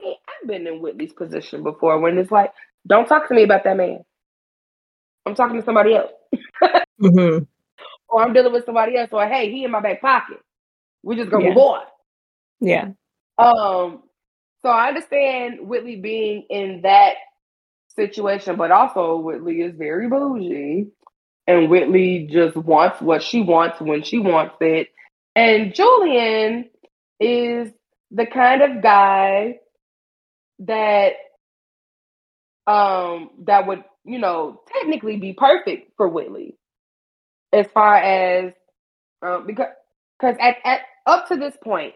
[0.00, 2.52] I've been in Whitley's position before when it's like,
[2.86, 4.04] don't talk to me about that man.
[5.24, 6.12] I'm talking to somebody else.
[7.00, 7.44] mm-hmm.
[8.08, 9.10] Or I'm dealing with somebody else.
[9.12, 10.38] Or hey, he in my back pocket.
[11.02, 11.54] We just gonna yeah.
[11.54, 11.86] on.
[12.60, 12.88] Yeah.
[13.38, 14.02] Um,
[14.62, 17.14] so I understand Whitley being in that
[17.94, 20.88] situation, but also Whitley is very bougie
[21.46, 24.88] and Whitley just wants what she wants when she wants it.
[25.34, 26.70] And Julian
[27.20, 27.70] is
[28.10, 29.58] the kind of guy
[30.60, 31.12] that
[32.66, 36.56] um that would, you know, technically be perfect for Whitley
[37.52, 38.52] as far as
[39.22, 39.68] um, because
[40.18, 41.94] because at, at up to this point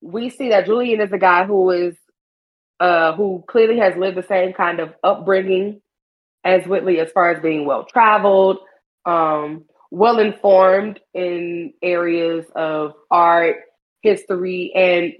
[0.00, 1.96] we see that Julian is a guy who is
[2.80, 5.80] uh who clearly has lived the same kind of upbringing
[6.44, 8.58] as Whitley as far as being well traveled,
[9.04, 13.56] um, well informed in areas of art,
[14.02, 15.12] history, and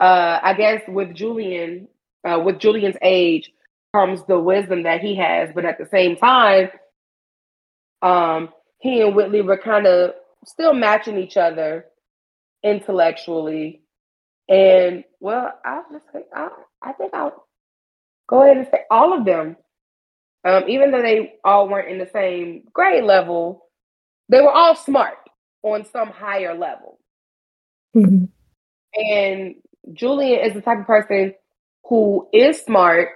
[0.00, 1.88] uh, I guess with Julian,
[2.26, 3.52] uh, with Julian's age
[3.94, 6.70] comes the wisdom that he has, but at the same time,
[8.00, 11.86] um, he and Whitley were kind of still matching each other
[12.62, 13.82] intellectually.
[14.48, 16.48] And well, I'll just say, I,
[16.82, 17.46] I think I'll
[18.28, 19.56] go ahead and say all of them
[20.44, 23.66] um, even though they all weren't in the same grade level,
[24.28, 25.18] they were all smart
[25.62, 26.98] on some higher level.
[27.94, 28.24] Mm-hmm.
[28.94, 29.54] And
[29.92, 31.34] Julian is the type of person
[31.84, 33.10] who is smart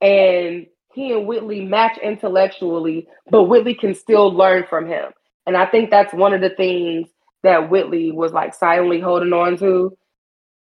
[0.00, 5.12] and he and Whitley match intellectually, but Whitley can still learn from him.
[5.46, 7.08] And I think that's one of the things
[7.42, 9.96] that Whitley was like silently holding on to.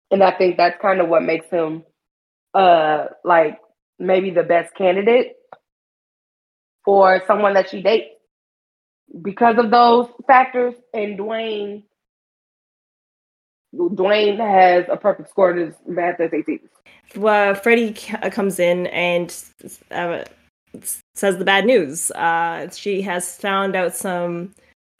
[0.09, 1.83] And I think that's kind of what makes him
[2.53, 3.59] uh like
[3.97, 5.35] maybe the best candidate
[6.83, 8.09] for someone that she dates
[9.21, 10.73] because of those factors.
[10.93, 11.83] And Dwayne,
[13.73, 16.61] Dwayne has a perfect score in his math SATs.
[17.15, 19.35] Well, Freddie comes in and
[19.91, 20.23] uh,
[21.15, 22.11] says the bad news.
[22.11, 24.53] Uh, she has found out some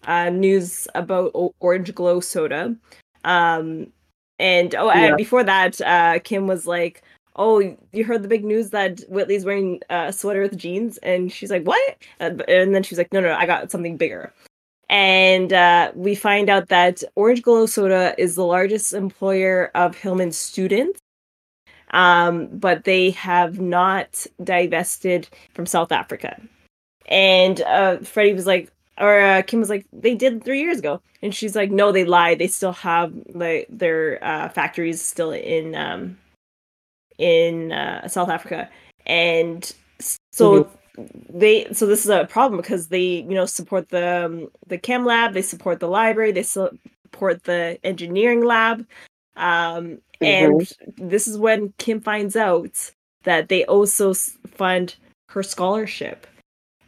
[0.06, 2.76] uh, news about Orange Glow soda.
[3.24, 3.88] Um,
[4.40, 5.06] and oh, yeah.
[5.06, 7.04] and before that, uh, Kim was like,
[7.36, 7.60] oh,
[7.94, 10.98] you heard the big news that Whitley's wearing a sweater with jeans?
[10.98, 11.98] And she's like, what?
[12.20, 12.42] And
[12.76, 14.34] then she's like, no, no, I got something bigger.
[14.90, 20.34] And uh, we find out that Orange Glow Soda is the largest employer of Hillman
[20.34, 21.00] students,
[21.92, 26.42] um, but they have not divested from South Africa.
[27.08, 31.01] And uh, Freddie was like, or uh, Kim was like, they did three years ago,
[31.21, 32.39] and she's like, no, they lied.
[32.39, 36.17] They still have like their uh, factories still in um,
[37.17, 38.69] in uh, South Africa,
[39.06, 39.73] and
[40.32, 40.63] so
[40.97, 41.38] mm-hmm.
[41.38, 45.06] they so this is a problem because they you know support the um, the chem
[45.06, 48.86] lab, they support the library, they support the engineering lab,
[49.38, 50.25] um, mm-hmm.
[50.25, 52.91] and this is when Kim finds out
[53.23, 54.95] that they also fund
[55.30, 56.27] her scholarship,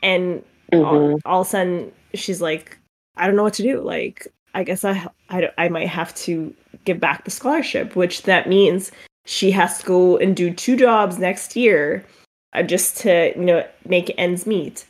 [0.02, 0.44] and
[0.76, 0.86] mm-hmm.
[0.86, 2.78] all, all of a sudden she's like,
[3.18, 4.28] I don't know what to do, like.
[4.56, 6.54] I guess I, I, I might have to
[6.86, 8.92] give back the scholarship, which that means
[9.26, 12.06] she has to go and do two jobs next year
[12.54, 14.86] uh, just to you know make ends meet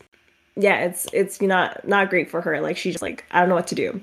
[0.56, 3.56] yeah it's it's not not great for her like she's just like i don't know
[3.56, 4.00] what to do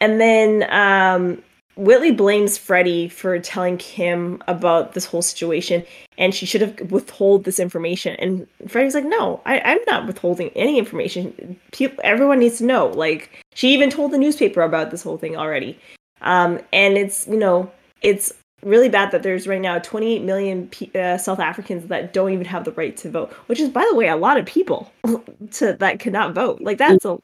[0.00, 1.42] and then um
[1.76, 5.82] Whitley blames Freddie for telling Kim about this whole situation,
[6.18, 8.14] and she should have withhold this information.
[8.16, 11.58] And Freddie's like, "No, I, am not withholding any information.
[11.72, 15.36] People, everyone needs to know." Like she even told the newspaper about this whole thing
[15.36, 15.78] already.
[16.20, 17.70] Um, and it's you know
[18.02, 18.32] it's
[18.62, 22.64] really bad that there's right now 28 million uh, South Africans that don't even have
[22.64, 24.92] the right to vote, which is by the way a lot of people
[25.52, 26.60] to that cannot vote.
[26.60, 27.18] Like that's a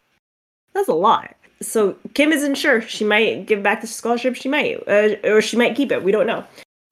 [0.72, 2.80] that's a lot so Kim isn't sure.
[2.82, 4.36] She might give back the scholarship.
[4.36, 6.04] She might, uh, or she might keep it.
[6.04, 6.44] We don't know.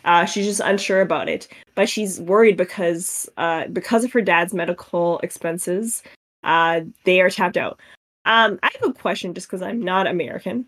[0.04, 4.54] Uh, she's just unsure about it, but she's worried because uh, because of her dad's
[4.54, 6.02] medical expenses,
[6.44, 7.80] uh, they are tapped out.
[8.24, 10.64] Um, I have a question, just because I'm not American.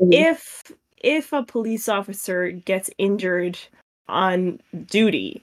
[0.00, 0.12] Mm-hmm.
[0.12, 3.58] If if a police officer gets injured
[4.08, 5.42] on duty,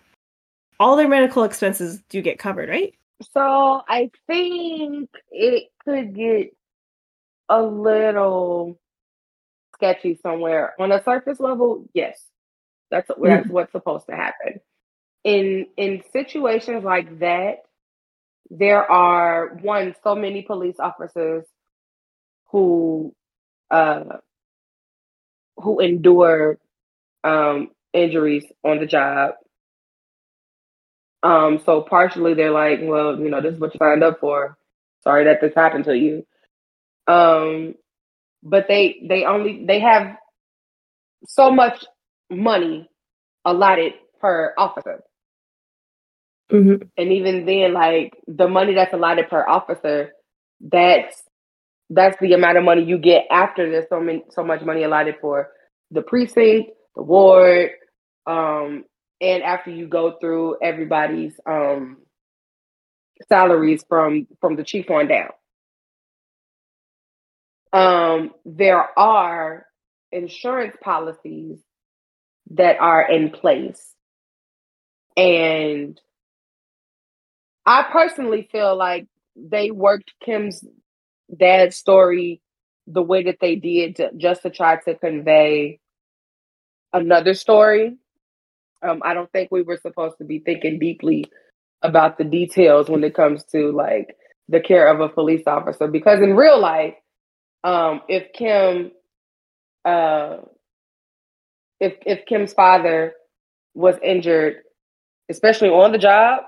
[0.80, 2.94] all their medical expenses do get covered, right?
[3.32, 6.54] So I think it could get
[7.50, 8.80] a little
[9.74, 10.74] sketchy somewhere.
[10.80, 12.20] On a surface level, yes,
[12.92, 13.26] that's mm-hmm.
[13.26, 14.60] that's what's supposed to happen.
[15.24, 17.64] In in situations like that,
[18.50, 21.46] there are one so many police officers
[22.48, 23.14] who
[23.72, 24.18] uh
[25.58, 26.58] who endure
[27.24, 29.34] um injuries on the job.
[31.24, 34.58] Um, so partially they're like, well, you know, this is what you signed up for.
[35.04, 36.26] Sorry that this happened to you.
[37.08, 37.76] Um,
[38.44, 40.18] but they they only they have
[41.28, 41.86] so much
[42.30, 42.90] money
[43.46, 45.02] allotted per officer.
[46.52, 46.88] Mm-hmm.
[46.98, 50.14] And even then, like the money that's allotted per officer,
[50.62, 51.22] that's
[51.90, 55.16] that's the amount of money you get after there's so many so much money allotted
[55.22, 55.50] for
[55.92, 57.72] the precinct, the ward,
[58.26, 58.84] um,
[59.22, 61.98] and after you go through everybody's um
[63.28, 65.30] salaries from from the chief on down
[67.74, 69.66] um, there are
[70.12, 71.60] insurance policies
[72.52, 73.94] that are in place.
[75.16, 76.00] And
[77.66, 80.64] I personally feel like they worked Kim's
[81.36, 82.42] dad's story
[82.86, 85.80] the way that they did to, just to try to convey
[86.94, 87.98] another story.
[88.82, 91.26] Um, I don't think we were supposed to be thinking deeply
[91.82, 94.16] about the details when it comes to like
[94.48, 96.94] the care of a police officer because in real life
[97.68, 98.92] um, if Kim,
[99.84, 100.38] uh,
[101.82, 103.14] if if Kim's father
[103.74, 104.62] was injured,
[105.28, 106.44] especially on the job,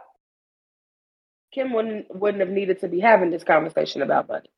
[1.54, 4.50] Kim wouldn't wouldn't have needed to be having this conversation about money.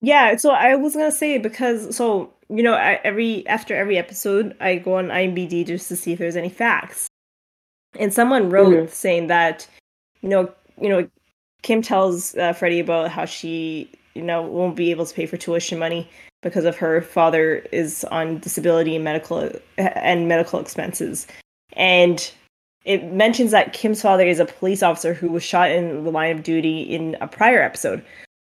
[0.00, 4.56] Yeah, so I was gonna say because so you know I, every after every episode
[4.60, 7.08] I go on IMBD just to see if there's any facts,
[7.98, 8.90] and someone wrote mm-hmm.
[8.90, 9.68] saying that
[10.22, 11.06] you know you know
[11.60, 15.36] Kim tells uh, Freddie about how she you know won't be able to pay for
[15.36, 16.08] tuition money
[16.42, 21.26] because of her father is on disability and medical and medical expenses
[21.74, 22.32] and
[22.84, 26.36] it mentions that Kim's father is a police officer who was shot in the line
[26.36, 28.04] of duty in a prior episode.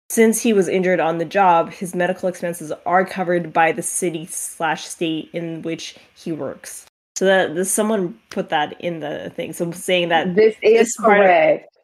[0.10, 4.26] Since he was injured on the job, his medical expenses are covered by the city
[4.26, 6.86] slash state in which he works.
[7.18, 9.54] So that someone put that in the thing.
[9.54, 11.78] So saying that this is this correct.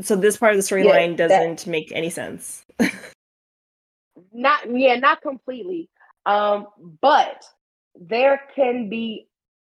[0.00, 2.64] So this part of the storyline yeah, doesn't that, make any sense.
[4.32, 5.88] not yeah, not completely.
[6.26, 6.66] Um,
[7.00, 7.44] but
[7.98, 9.28] there can be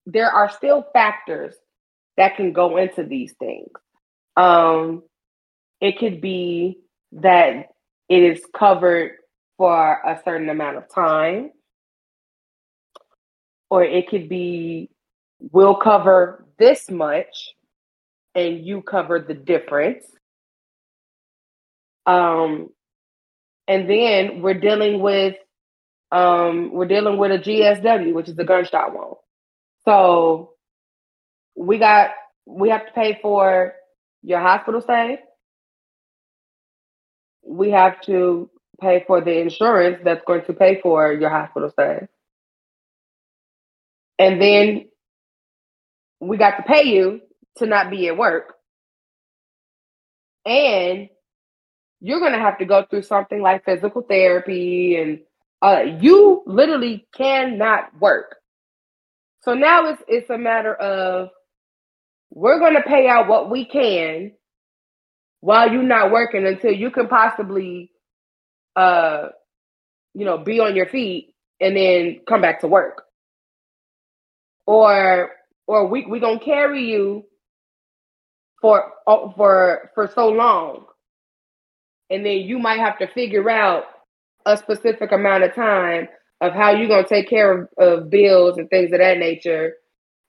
[0.05, 1.55] there are still factors
[2.17, 3.71] that can go into these things.
[4.35, 5.03] Um,
[5.79, 6.79] it could be
[7.13, 7.69] that
[8.09, 9.13] it is covered
[9.57, 11.51] for a certain amount of time,
[13.69, 14.89] or it could be
[15.51, 17.55] we'll cover this much
[18.35, 20.05] and you covered the difference.
[22.05, 22.69] Um,
[23.67, 25.35] and then we're dealing with
[26.11, 29.15] um, we're dealing with a GSW, which is the gunshot wound.
[29.85, 30.51] So
[31.55, 32.11] we got
[32.45, 33.75] we have to pay for
[34.23, 35.19] your hospital stay.
[37.45, 38.49] We have to
[38.81, 42.07] pay for the insurance that's going to pay for your hospital stay.
[44.19, 44.89] And then
[46.19, 47.21] we got to pay you
[47.57, 48.55] to not be at work.
[50.45, 51.09] And
[51.99, 55.19] you're going to have to go through something like physical therapy and
[55.61, 58.37] uh, you literally cannot work.
[59.43, 61.29] So now it's it's a matter of
[62.31, 64.33] we're going to pay out what we can
[65.41, 67.91] while you're not working until you can possibly
[68.75, 69.29] uh
[70.13, 73.03] you know be on your feet and then come back to work.
[74.67, 75.31] Or
[75.67, 77.25] or we we going to carry you
[78.61, 80.85] for uh, for for so long
[82.11, 83.85] and then you might have to figure out
[84.45, 86.07] a specific amount of time
[86.41, 89.75] of how you're gonna take care of, of bills and things of that nature,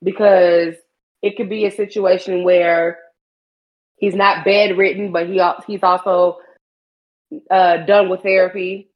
[0.02, 0.76] because
[1.22, 2.98] it could be a situation where
[3.96, 6.38] he's not bedridden, but he he's also
[7.50, 8.90] uh, done with therapy.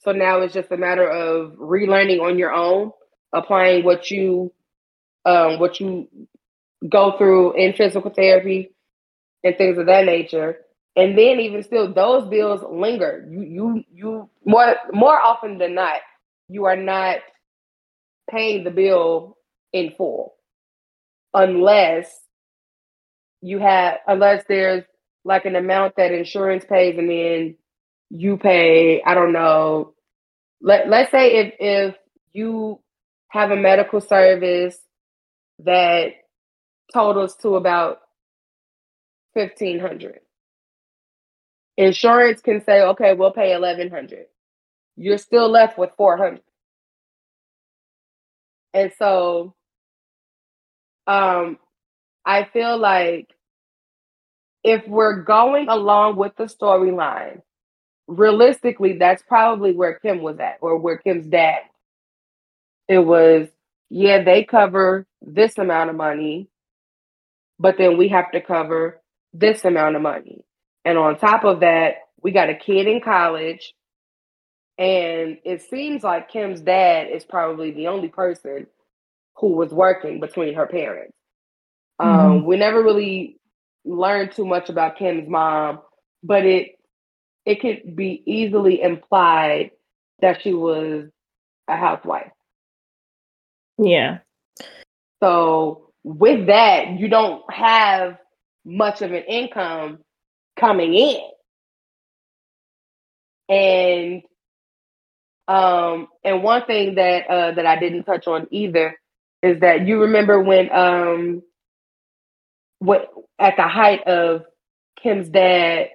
[0.00, 2.92] So now it's just a matter of relearning on your own,
[3.34, 4.52] applying what you
[5.26, 6.08] um, what you
[6.88, 8.74] go through in physical therapy
[9.44, 10.58] and things of that nature.
[10.96, 13.26] And then even still, those bills linger.
[13.30, 16.00] You you you more more often than not,
[16.48, 17.18] you are not
[18.30, 19.36] paying the bill
[19.72, 20.34] in full
[21.34, 22.10] unless
[23.42, 24.84] you have unless there's
[25.24, 27.56] like an amount that insurance pays and then
[28.10, 29.92] you pay i don't know
[30.60, 31.94] let, let's say if if
[32.32, 32.80] you
[33.28, 34.78] have a medical service
[35.60, 36.12] that
[36.92, 38.00] totals to about
[39.34, 40.20] 1500
[41.76, 44.26] insurance can say okay we'll pay 1100
[44.96, 46.40] you're still left with 400
[48.74, 49.54] and so
[51.06, 51.58] um
[52.24, 53.28] i feel like
[54.64, 57.42] if we're going along with the storyline
[58.08, 61.60] realistically that's probably where kim was at or where kim's dad.
[62.88, 63.48] It was
[63.90, 66.48] yeah they cover this amount of money
[67.58, 69.00] but then we have to cover
[69.32, 70.44] this amount of money
[70.84, 73.74] and on top of that we got a kid in college
[74.78, 78.66] and it seems like Kim's dad is probably the only person
[79.36, 81.14] who was working between her parents.
[81.98, 82.26] Um, mm-hmm.
[82.26, 83.38] Um, we never really
[83.84, 85.80] learned too much about Kim's mom,
[86.22, 86.72] but it
[87.46, 89.70] it could be easily implied
[90.20, 91.08] that she was
[91.68, 92.32] a housewife.
[93.78, 94.18] Yeah.
[95.22, 98.18] So with that, you don't have
[98.64, 100.00] much of an income
[100.60, 101.20] coming in.
[103.48, 104.22] And
[105.48, 108.96] um, and one thing that uh, that I didn't touch on either
[109.42, 111.42] is that you remember when um,
[112.80, 114.44] what at the height of
[115.02, 115.88] Kim's dad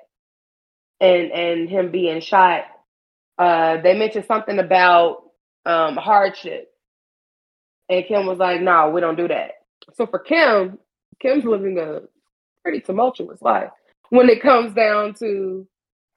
[1.01, 2.65] and and him being shot,
[3.39, 5.23] uh, they mentioned something about
[5.65, 6.69] um, hardship,
[7.89, 9.51] and Kim was like, "No, we don't do that."
[9.93, 10.79] So for Kim,
[11.19, 12.01] Kim's living a
[12.63, 13.69] pretty tumultuous life
[14.09, 15.67] when it comes down to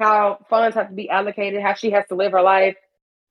[0.00, 2.76] how funds have to be allocated, how she has to live her life,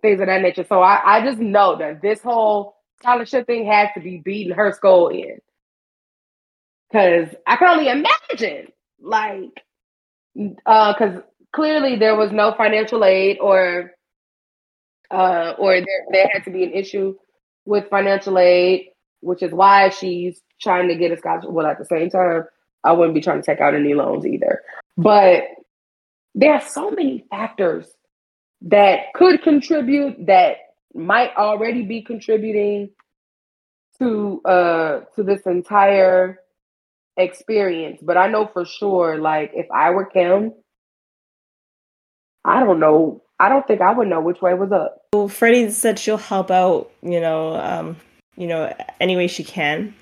[0.01, 0.65] things of that nature.
[0.67, 4.71] So I, I just know that this whole scholarship thing has to be beating her
[4.73, 5.39] skull in.
[6.91, 8.71] Cause I can only imagine,
[9.01, 9.63] like,
[10.65, 11.19] uh, cause
[11.53, 13.91] clearly there was no financial aid or
[15.11, 17.15] uh or there, there had to be an issue
[17.65, 18.89] with financial aid,
[19.23, 21.51] which is why she's trying to get a scholarship.
[21.51, 22.43] Well, at the same time,
[22.83, 24.61] I wouldn't be trying to take out any loans either.
[24.97, 25.43] But
[26.35, 27.87] there are so many factors
[28.63, 30.57] that could contribute that
[30.93, 32.89] might already be contributing
[33.99, 36.39] to uh to this entire
[37.17, 40.51] experience but i know for sure like if i were kim
[42.45, 45.69] i don't know i don't think i would know which way was up well freddie
[45.69, 47.95] said she'll help out you know um
[48.37, 49.93] you know any way she can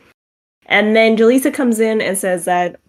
[0.68, 2.80] and then Jaleesa comes in and says that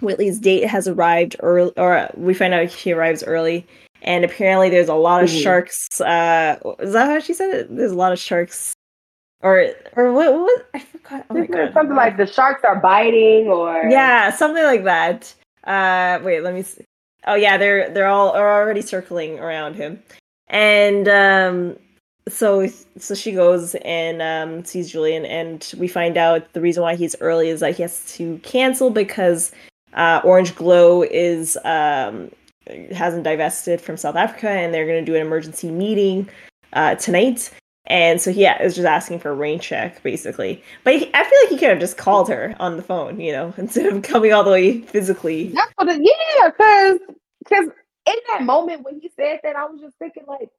[0.00, 3.66] Whitley's date has arrived early, or we find out she arrives early,
[4.02, 5.42] and apparently there's a lot of mm-hmm.
[5.42, 6.00] sharks.
[6.00, 7.76] Uh, is that how she said it?
[7.76, 8.72] There's a lot of sharks,
[9.42, 10.32] or or what?
[10.32, 10.66] what?
[10.72, 11.26] I forgot.
[11.28, 11.72] Oh my God.
[11.74, 15.34] Something like the sharks are biting, or yeah, something like that.
[15.64, 16.84] Uh, wait, let me see.
[17.26, 20.02] Oh yeah, they're they're all are already circling around him,
[20.48, 21.76] and um,
[22.28, 22.66] so
[22.98, 27.16] so she goes and um, sees Julian, and we find out the reason why he's
[27.20, 29.52] early is that he has to cancel because
[29.94, 32.30] uh, Orange Glow is um,
[32.92, 36.28] hasn't divested from South Africa, and they're going to do an emergency meeting
[36.72, 37.50] uh, tonight.
[37.86, 40.62] And so, yeah, is just asking for a rain check, basically.
[40.84, 43.32] But he, I feel like he could have just called her on the phone, you
[43.32, 45.48] know, instead of coming all the way physically.
[45.48, 46.98] That's what it, yeah, because
[47.40, 47.66] because
[48.06, 50.50] in that moment when he said that, I was just thinking like,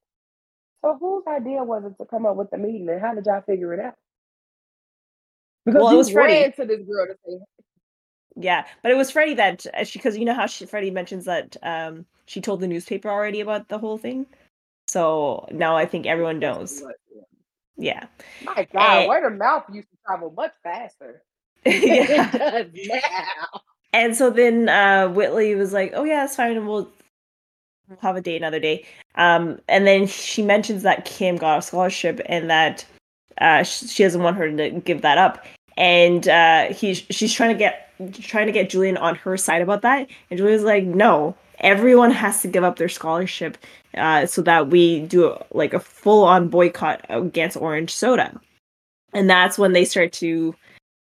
[0.82, 3.42] so whose idea was it to come up with the meeting, and how did y'all
[3.42, 3.96] figure it out?
[5.66, 7.38] Because well, it was ran to this girl to say,
[8.36, 11.26] yeah, but it was Freddie that uh, she because you know how she, Freddie mentions
[11.26, 14.26] that um she told the newspaper already about the whole thing.
[14.88, 16.84] So now I think everyone knows.
[17.78, 18.06] Yeah.
[18.44, 21.24] My God, and, word of mouth used to travel much faster.
[21.66, 22.66] yeah.
[22.74, 23.62] now.
[23.94, 26.90] And so then uh, Whitley was like, "Oh yeah, it's fine, we'll
[27.92, 28.86] we'll have a date another day."
[29.16, 32.86] Um, and then she mentions that Kim got a scholarship and that
[33.40, 35.46] uh, she doesn't want her to give that up.
[35.78, 39.82] And uh, he's she's trying to get trying to get Julian on her side about
[39.84, 41.36] that, and Julian's like, no.
[41.60, 43.58] everyone has to give up their scholarship
[43.96, 48.40] uh, so that we do like a full on boycott against orange soda.
[49.14, 50.56] And that's when they start to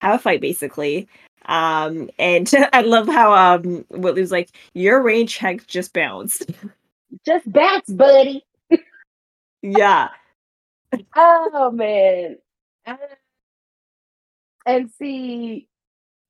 [0.01, 1.09] have a fight, basically.
[1.47, 6.51] Um, and I love how um Whitley was like, "Your rain check just bounced."
[7.25, 8.45] Just bounce, buddy.
[9.63, 10.09] yeah.
[11.15, 12.37] Oh man.
[12.87, 12.97] Uh,
[14.65, 15.69] and see,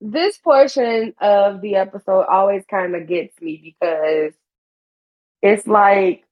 [0.01, 4.33] this portion of the episode always kind of gets me because
[5.43, 6.25] it's like,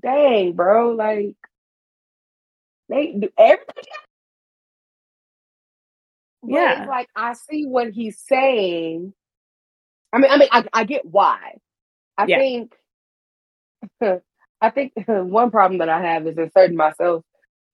[0.00, 1.36] dang, bro, like
[2.88, 3.84] they do everything.
[6.46, 9.12] Yeah, like I see what he's saying.
[10.12, 11.58] I mean, I mean, I, I get why.
[12.16, 12.38] I yeah.
[12.38, 12.74] think,
[14.60, 17.24] I think one problem that I have is inserting myself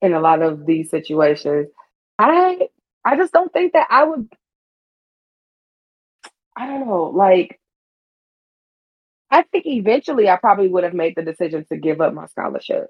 [0.01, 1.69] in a lot of these situations.
[2.19, 2.69] I,
[3.05, 4.29] I just don't think that I would
[6.57, 7.61] I don't know, like
[9.31, 12.89] I think eventually I probably would have made the decision to give up my scholarship.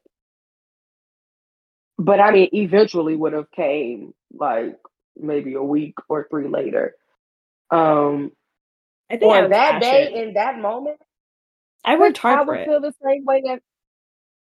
[1.99, 4.77] But I mean, eventually would have came like
[5.17, 6.97] maybe a week or three later.
[7.71, 8.33] Um,
[9.09, 11.01] I think on that day in that moment,
[11.85, 12.67] I worked hard I would it.
[12.67, 13.61] feel the same way that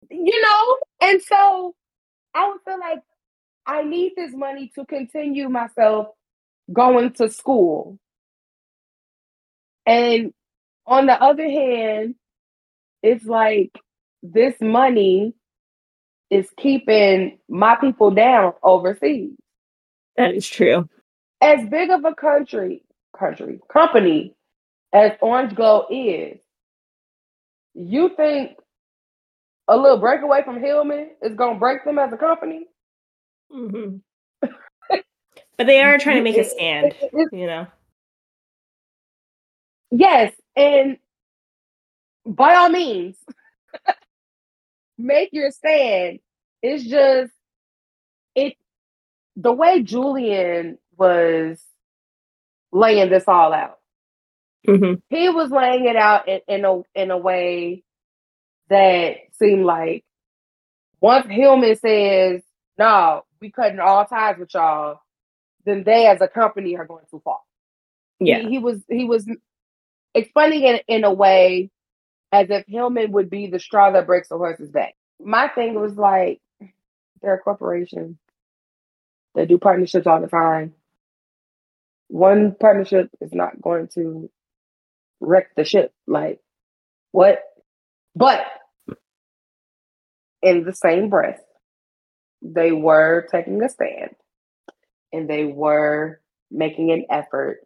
[0.10, 1.76] you know, and so
[2.34, 3.02] I would feel like
[3.66, 6.10] I need this money to continue myself
[6.72, 7.98] going to school.
[9.86, 10.34] And
[10.86, 12.16] on the other hand,
[13.02, 13.72] it's like
[14.22, 15.34] this money
[16.30, 19.36] is keeping my people down overseas.
[20.18, 20.90] That is true.
[21.42, 22.84] As big of a country,
[23.18, 24.36] country, company
[24.94, 26.40] as Orange Glow is,
[27.76, 28.58] you think
[29.68, 32.66] a little breakaway from Hillman is going to break them as a company?
[33.52, 33.98] Mm-hmm.
[35.58, 36.94] but they are trying to make a stand,
[37.32, 37.68] you know.
[39.92, 40.98] Yes, and
[42.26, 43.18] by all means,
[44.98, 46.20] make your stand.
[46.62, 47.32] It's just
[48.36, 48.56] it
[49.36, 51.64] the way Julian was
[52.72, 53.80] laying this all out.
[54.68, 54.94] Mm-hmm.
[55.10, 57.84] He was laying it out in, in a in a way
[58.70, 60.04] that seemed like
[61.02, 62.42] once Hillman says,
[62.78, 65.00] "No, we cutting all ties with y'all,"
[65.66, 67.40] then they as a company are going too far.
[68.20, 69.30] Yeah, he, he was he was
[70.14, 71.70] explaining it in a way
[72.32, 74.96] as if Hillman would be the straw that breaks the horse's back.
[75.20, 76.42] My thing was like,
[77.22, 78.18] they're a corporation.
[79.36, 80.74] They do partnerships all the time.
[82.08, 84.30] One partnership is not going to
[85.26, 85.92] wreck the ship.
[86.08, 86.40] Like,
[87.12, 87.42] what?
[88.16, 88.46] But
[90.42, 91.42] in the same breath,
[92.42, 94.16] they were taking a stand
[95.12, 96.22] and they were
[96.52, 97.60] making an effort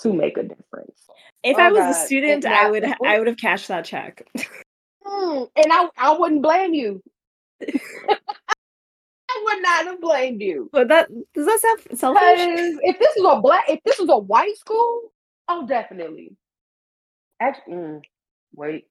[0.00, 1.00] to make a difference.
[1.42, 1.90] If oh I was God.
[1.90, 4.26] a student, not, I would I would have cashed that check.
[5.06, 7.00] Mm, and I I wouldn't blame you.
[7.62, 10.68] I would not have blamed you.
[10.72, 12.80] But that does that sound selfish?
[12.82, 15.12] If this was a black, if this was a white school,
[15.48, 16.36] oh, definitely.
[17.40, 18.02] Actually, mm,
[18.54, 18.86] wait.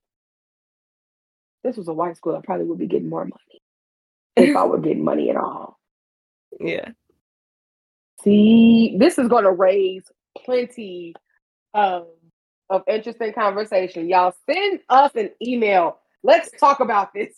[1.63, 2.35] This was a white school.
[2.35, 3.61] I probably would be getting more money
[4.35, 5.79] if I were getting money at all.
[6.57, 6.91] Yeah.
[8.23, 10.03] See, this is going to raise
[10.37, 11.13] plenty
[11.73, 12.07] of
[12.69, 14.07] of interesting conversation.
[14.07, 15.99] Y'all send us an email.
[16.23, 17.35] Let's talk about this.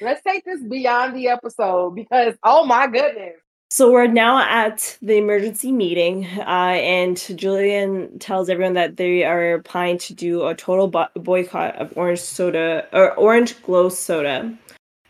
[0.00, 3.36] Let's take this beyond the episode because oh my goodness.
[3.74, 9.62] So we're now at the emergency meeting, uh, and Julian tells everyone that they are
[9.62, 14.56] planning to do a total bo- boycott of orange soda or orange glow soda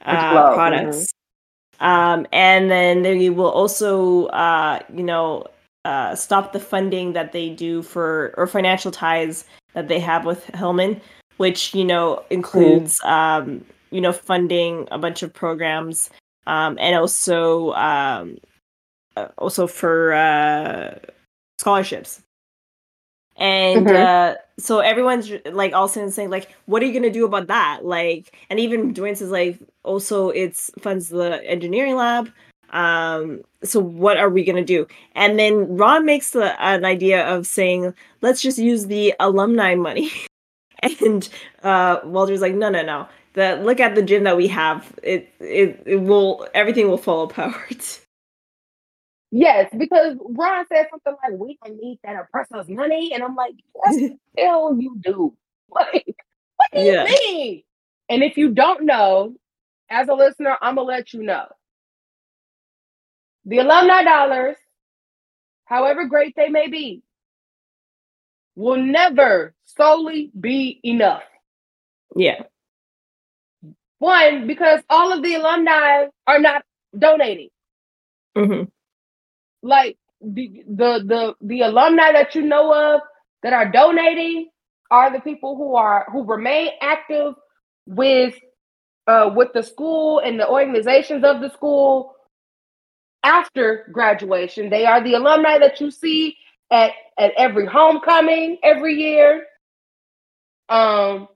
[0.07, 1.13] uh, glow, products.
[1.79, 1.85] Mm-hmm.
[1.85, 5.45] Um, and then they will also, uh, you know,
[5.85, 9.45] uh, stop the funding that they do for or financial ties
[9.75, 11.03] that they have with Hillman,
[11.37, 13.11] which you know includes mm.
[13.11, 16.09] um, you know funding a bunch of programs
[16.47, 18.39] um, and also um,
[19.17, 20.99] uh, also for uh,
[21.59, 22.23] scholarships.
[23.37, 23.97] And mm-hmm.
[23.97, 27.85] uh, so everyone's like all saying like, what are you gonna do about that?
[27.85, 32.31] Like, and even Dwayne says like, also it's funds the engineering lab,
[32.75, 34.87] um, so what are we going to do?
[35.15, 40.11] And then Ron makes the, an idea of saying, let's just use the alumni money.
[40.83, 41.29] and
[41.63, 43.09] uh, Walter's like, no, no, no.
[43.35, 44.93] The, look at the gym that we have.
[45.03, 48.01] It, it, it will, everything will fall apart.
[49.37, 53.11] Yes, because Ron said something like, we don't need that oppressor's money.
[53.13, 53.55] And I'm like,
[53.85, 55.37] yes, hell you do.
[55.71, 56.15] Like,
[56.55, 57.05] what do yeah.
[57.05, 57.63] you mean?
[58.09, 59.35] And if you don't know,
[59.91, 61.47] as a listener, I'm going to let you know
[63.45, 64.55] the alumni dollars,
[65.65, 67.03] however great they may be,
[68.55, 71.25] will never solely be enough.
[72.15, 72.43] Yeah.
[73.99, 76.63] One, because all of the alumni are not
[76.97, 77.49] donating.
[78.37, 78.65] Mm-hmm.
[79.65, 83.03] Like the, the the the alumni that you know of
[83.45, 84.51] that are donating
[84.93, 87.35] are the people who are who remain active
[87.87, 88.35] with
[89.09, 92.15] uh with the school and the organizations of the school
[93.25, 94.71] after graduation.
[94.71, 96.37] They are the alumni that you see
[96.71, 99.47] at at every homecoming every year.
[100.69, 101.29] Um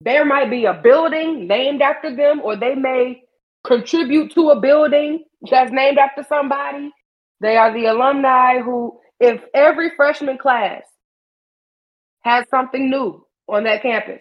[0.00, 3.22] there might be a building named after them or they may
[3.64, 6.92] contribute to a building that's named after somebody.
[7.40, 10.82] They are the alumni who if every freshman class
[12.20, 14.20] has something new on that campus.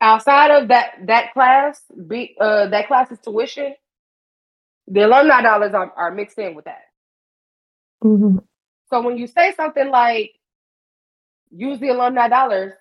[0.00, 3.74] Outside of that that class, be uh, that class's tuition,
[4.86, 6.82] the alumni dollars are, are mixed in with that.
[8.04, 8.38] Mm-hmm.
[8.90, 10.32] So when you say something like
[11.50, 12.74] use the alumni dollars,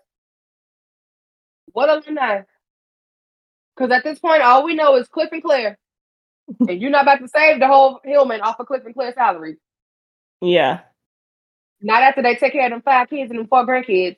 [1.72, 2.42] what alumni?
[3.76, 5.78] Because at this point, all we know is Cliff and Claire.
[6.60, 9.58] And you're not about to save the whole Hillman off of Cliff and Claire's salary.
[10.42, 10.82] Yeah.
[11.82, 14.18] Not after they take care of them five kids and them four grandkids.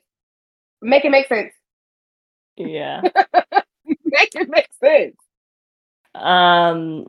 [0.82, 1.52] Make it make sense.
[2.56, 3.02] Yeah.
[3.84, 5.16] make it make sense.
[6.14, 7.06] Um,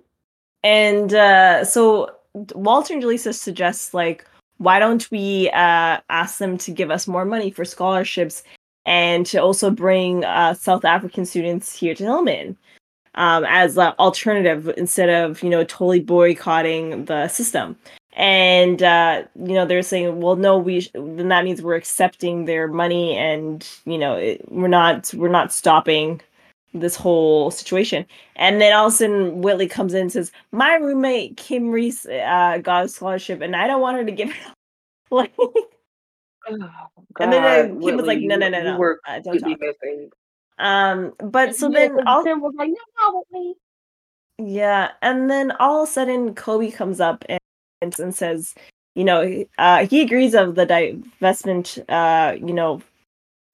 [0.63, 6.72] and uh, so Walter and Jaleesa suggests like, why don't we uh, ask them to
[6.72, 8.43] give us more money for scholarships
[8.86, 12.57] and to also bring uh, South African students here to Hillman
[13.16, 17.76] um, as an alternative instead of you know totally boycotting the system.
[18.14, 22.45] And uh, you know they're saying well no we sh- then that means we're accepting
[22.45, 26.22] their money and you know it, we're not we're not stopping
[26.74, 28.05] this whole situation.
[28.38, 32.05] And then all of a sudden whitley comes in and says my roommate kim reese
[32.05, 34.53] uh, got a scholarship and i don't want her to give it up.
[35.12, 35.34] Like
[36.49, 36.88] Oh,
[37.20, 39.20] and then uh, kim Whitley, was like no no you- no you no were uh,
[39.20, 39.59] don't talk.
[39.59, 40.09] missing.
[40.62, 43.55] Um but so Yeah, then all Kim was like, no, no, Whitley.
[44.39, 47.39] Yeah, and then all of a sudden Kobe comes up and,
[47.99, 48.55] and says,
[48.95, 52.82] you know, uh, he agrees of the divestment, uh, you know,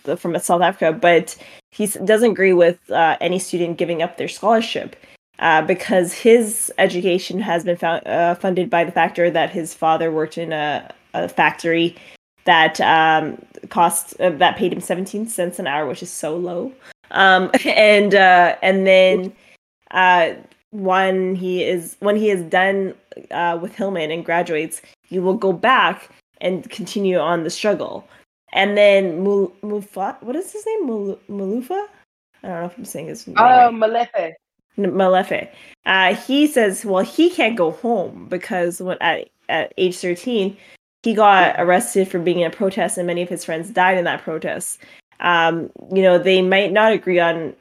[0.04, 1.36] the, from South Africa, but
[1.72, 4.96] he doesn't agree with uh, any student giving up their scholarship
[5.40, 10.12] uh, because his education has been found, uh, funded by the factor that his father
[10.12, 11.96] worked in a, a factory
[12.46, 13.38] that um,
[13.70, 16.72] cost uh, that paid him 17 cents an hour, which is so low.
[17.12, 19.34] Um, and uh, and then
[19.92, 20.34] uh,
[20.72, 22.94] when he is when he is done
[23.32, 26.10] uh, with Hillman and graduates, he will go back
[26.42, 28.08] and continue on the struggle.
[28.54, 30.88] And then Mul- Mufa, what is his name?
[30.88, 31.88] Mul- Malufa?
[32.44, 33.66] I don't know if I'm saying his name right.
[33.66, 34.34] Um, Malefe.
[34.78, 35.50] Malefe.
[35.86, 40.56] Uh, he says, well, he can't go home because when at, at age 13,
[41.04, 44.04] he got arrested for being in a protest, and many of his friends died in
[44.06, 44.80] that protest.
[45.20, 47.54] Um, you know, they might not agree on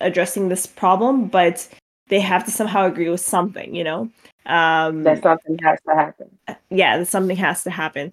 [0.00, 1.68] addressing this problem, but
[2.08, 3.74] they have to somehow agree with something.
[3.74, 4.10] You know,
[4.46, 6.38] um, That something has to happen.
[6.70, 8.12] yeah, that something has to happen.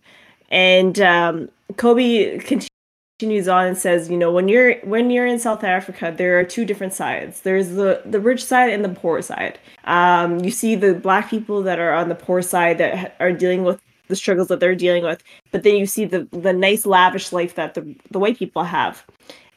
[0.50, 5.64] And um, Kobe continues on and says, you know, when you're when you're in South
[5.64, 7.42] Africa, there are two different sides.
[7.42, 9.60] There's the the rich side and the poor side.
[9.86, 13.64] Um, you see the black people that are on the poor side that are dealing
[13.64, 13.80] with
[14.10, 17.56] the struggles that they're dealing with, but then you see the the nice lavish life
[17.56, 19.06] that the the white people have.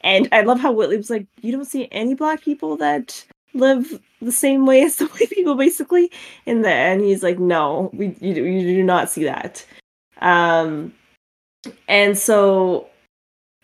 [0.01, 3.99] And I love how Whitley was like, you don't see any black people that live
[4.21, 6.11] the same way as the white people, basically.
[6.45, 9.65] And the and he's like, no, we you, do- you do not see that.
[10.21, 10.93] Um,
[11.87, 12.87] and so,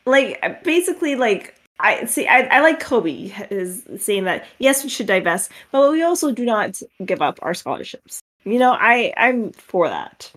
[0.05, 5.07] like, basically, like I see, I, I like Kobe is saying that yes, we should
[5.07, 8.19] divest, but we also do not give up our scholarships.
[8.43, 10.31] You know, I I'm for that.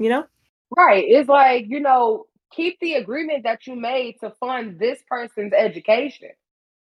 [0.00, 0.24] You know,
[0.76, 1.04] Right.
[1.08, 6.30] It's like, you know, keep the agreement that you made to fund this person's education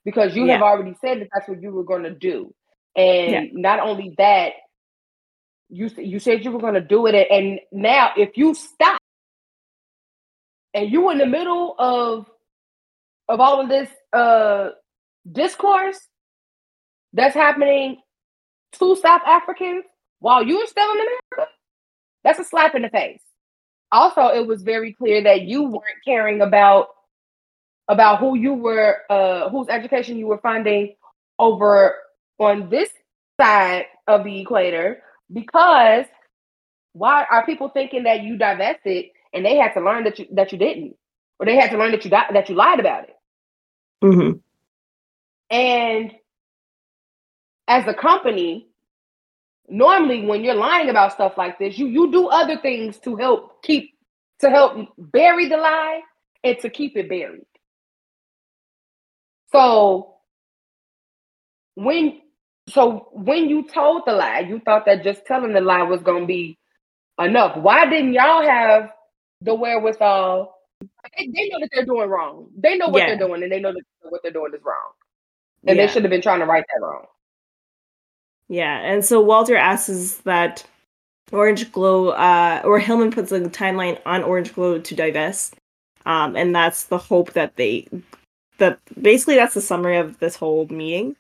[0.06, 2.54] because you have already said that that's what you were going to do.
[2.96, 3.44] And Yeah.
[3.54, 4.54] not only that,
[5.70, 9.00] you you said you were going to do it and now if you stop
[10.74, 12.26] and you in the middle of
[13.30, 14.70] of all of this uh
[15.32, 16.00] discourse
[17.14, 17.98] that's happening
[18.74, 19.86] to South Africans
[20.20, 21.52] while you're still in America,
[22.24, 23.22] that's a slap in the face.
[23.92, 26.88] Also, it was very clear that you weren't caring about
[27.88, 30.96] about who you were uh whose education you were funding
[31.40, 31.96] over
[32.38, 32.90] on this
[33.42, 35.02] side of the equator
[35.34, 36.06] because
[36.94, 40.52] why are people thinking that you divested and they had to learn that you that
[40.52, 40.96] you didn't
[41.40, 43.16] or they had to learn that you got that you lied about it
[44.04, 44.38] mm-hmm.
[45.50, 46.12] and
[47.70, 48.68] as a company,
[49.70, 53.62] normally when you're lying about stuff like this, you you do other things to help
[53.64, 53.94] keep
[54.40, 56.02] to help bury the lie
[56.44, 57.46] and to keep it buried.
[59.52, 60.16] So
[61.76, 62.22] when
[62.70, 66.26] so when you told the lie, you thought that just telling the lie was gonna
[66.26, 66.58] be
[67.20, 67.58] enough.
[67.58, 68.92] Why didn't y'all have
[69.42, 70.56] the wherewithal?
[71.18, 72.50] They, they know that they're doing wrong.
[72.58, 73.08] They know what yeah.
[73.08, 74.92] they're doing, and they know that what they're doing is wrong.
[75.68, 75.86] And yeah.
[75.86, 77.06] they should have been trying to right that wrong.
[78.50, 80.66] Yeah, and so Walter asks that
[81.32, 85.56] Orange Glow, uh, or Hillman puts a timeline on Orange Glow to divest,
[86.08, 87.88] um, and that's the hope that they,
[88.58, 91.16] that basically that's the summary of this whole meeting,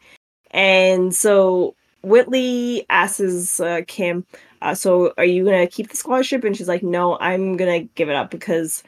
[0.51, 4.25] and so Whitley asks uh, Kim,
[4.63, 8.09] uh, "So are you gonna keep the scholarship?" And she's like, "No, I'm gonna give
[8.09, 8.83] it up because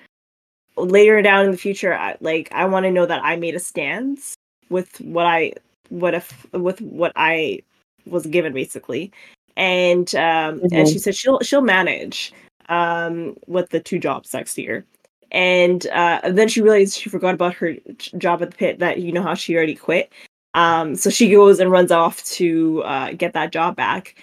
[0.78, 3.60] later down in the future, I, like I want to know that I made a
[3.60, 4.36] stance
[4.70, 5.54] with what I,
[5.90, 7.62] what if with what I
[8.06, 9.12] was given basically."
[9.58, 10.68] and um, mm-hmm.
[10.76, 12.34] and she said she'll she'll manage
[12.70, 14.86] um, with the two jobs next year.
[15.34, 17.76] And, uh, then she realized she forgot about her
[18.18, 20.12] job at the pit that you know how she already quit.
[20.56, 24.16] Um, so she goes and runs off to uh, get that job back.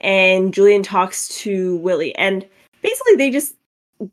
[0.00, 2.46] And Julian talks to Whitley, and
[2.80, 3.54] basically they just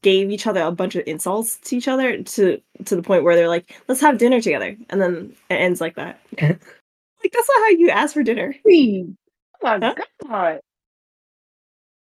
[0.01, 3.35] gave each other a bunch of insults to each other to to the point where
[3.35, 6.19] they're like, "Let's have dinner together," and then it ends like that.
[7.21, 8.55] like that's not how you ask for dinner.
[9.61, 9.95] Oh my huh?
[10.25, 10.59] god.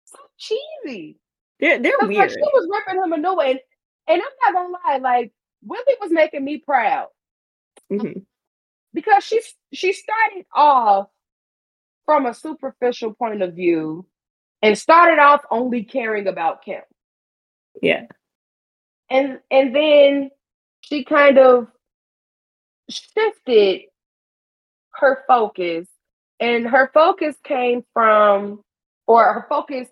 [0.04, 1.16] So cheesy.
[1.58, 2.18] They're they're weird.
[2.18, 3.58] Like she was ripping him a new one.
[4.08, 7.08] And I'm not gonna lie, like Whitley was making me proud.
[7.90, 8.20] Mm-hmm.
[8.92, 9.40] Because she
[9.72, 11.08] she started off
[12.04, 14.06] from a superficial point of view
[14.62, 16.82] and started off only caring about Kim.
[17.80, 18.04] Yeah.
[19.10, 20.30] And and then
[20.80, 21.68] she kind of
[22.88, 23.82] shifted
[24.98, 25.86] her focus
[26.40, 28.60] and her focus came from,
[29.06, 29.88] or her focus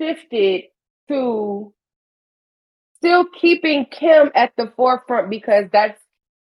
[0.00, 0.64] shifted
[1.08, 1.72] to
[2.96, 6.00] still keeping Kim at the forefront because that's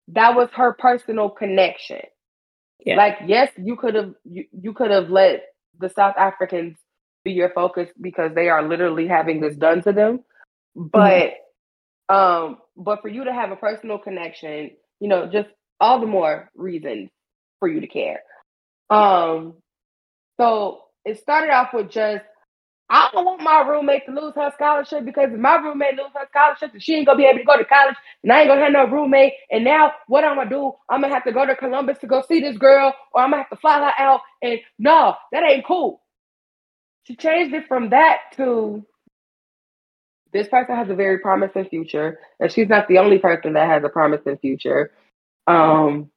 [0.10, 2.02] that was her personal connection.
[2.86, 2.96] Yeah.
[2.96, 5.44] Like, yes, you could have you, you could have let
[5.80, 6.78] the South Africans
[7.24, 10.24] be your focus because they are literally having this done to them.
[10.76, 11.34] But
[12.12, 12.16] mm-hmm.
[12.16, 15.50] um, but for you to have a personal connection, you know, just
[15.80, 17.10] all the more reason
[17.64, 18.20] for you to care.
[18.90, 19.54] Um,
[20.38, 22.26] so it started off with just
[22.90, 26.28] I don't want my roommate to lose her scholarship because if my roommate lose her
[26.30, 28.74] scholarship, she ain't gonna be able to go to college, and I ain't gonna have
[28.74, 29.32] no roommate.
[29.50, 30.74] And now what I'm gonna do?
[30.90, 33.44] I'm gonna have to go to Columbus to go see this girl, or I'm gonna
[33.44, 34.20] have to fly her out.
[34.42, 36.02] And no, that ain't cool.
[37.06, 38.86] She changed it from that to
[40.34, 43.86] this person has a very promising future, and she's not the only person that has
[43.86, 44.92] a promising future.
[45.48, 46.12] Um,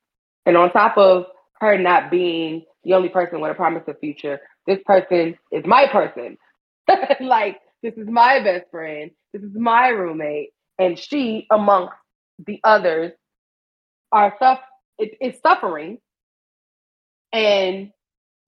[0.44, 1.26] and on top of
[1.60, 4.40] her not being the only person with a promise of future.
[4.66, 6.38] This person is my person.
[7.20, 9.10] like, this is my best friend.
[9.32, 10.50] This is my roommate.
[10.78, 11.94] And she, amongst
[12.44, 13.12] the others,
[14.12, 14.60] are suff-
[14.98, 15.98] it, it's suffering.
[17.32, 17.92] And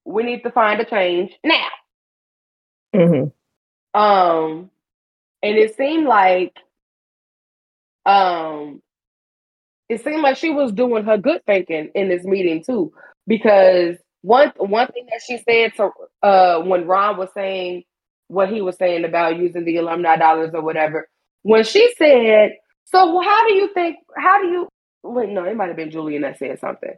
[0.05, 1.69] we need to find a change now.
[2.95, 4.01] Mm-hmm.
[4.01, 4.71] Um,
[5.43, 6.55] and it seemed like
[8.07, 8.81] um
[9.89, 12.93] it seemed like she was doing her good thinking in this meeting too,
[13.27, 15.91] because one one thing that she said to
[16.23, 17.85] uh when Ron was saying
[18.29, 21.09] what he was saying about using the alumni dollars or whatever,
[21.43, 22.53] when she said,
[22.85, 23.99] "So how do you think?
[24.17, 24.69] How do you?"
[25.05, 26.95] Wait, no, it might have been Julian that said something,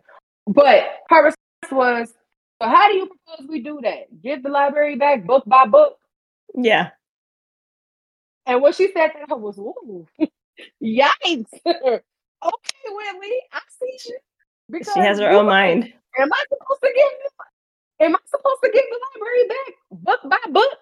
[0.46, 2.14] but her response was,
[2.62, 4.22] "So how do you propose we do that?
[4.22, 5.96] Give the library back book by book?"
[6.56, 6.90] Yeah.
[8.46, 10.06] And what she said to her was, "Ooh,
[10.84, 12.00] yikes!"
[12.44, 14.18] okay, Whitley, I see you.
[14.70, 15.92] Because she has her own mind.
[16.18, 17.32] Am I supposed to give?
[18.06, 20.78] Am I supposed to give the library back book by book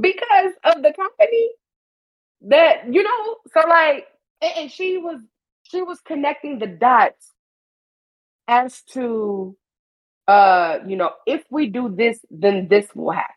[0.00, 1.50] because of the company
[2.42, 3.36] that you know?
[3.52, 4.06] So like,
[4.42, 5.20] and she was
[5.64, 7.32] she was connecting the dots
[8.48, 9.56] as to
[10.28, 13.34] uh you know if we do this then this will happen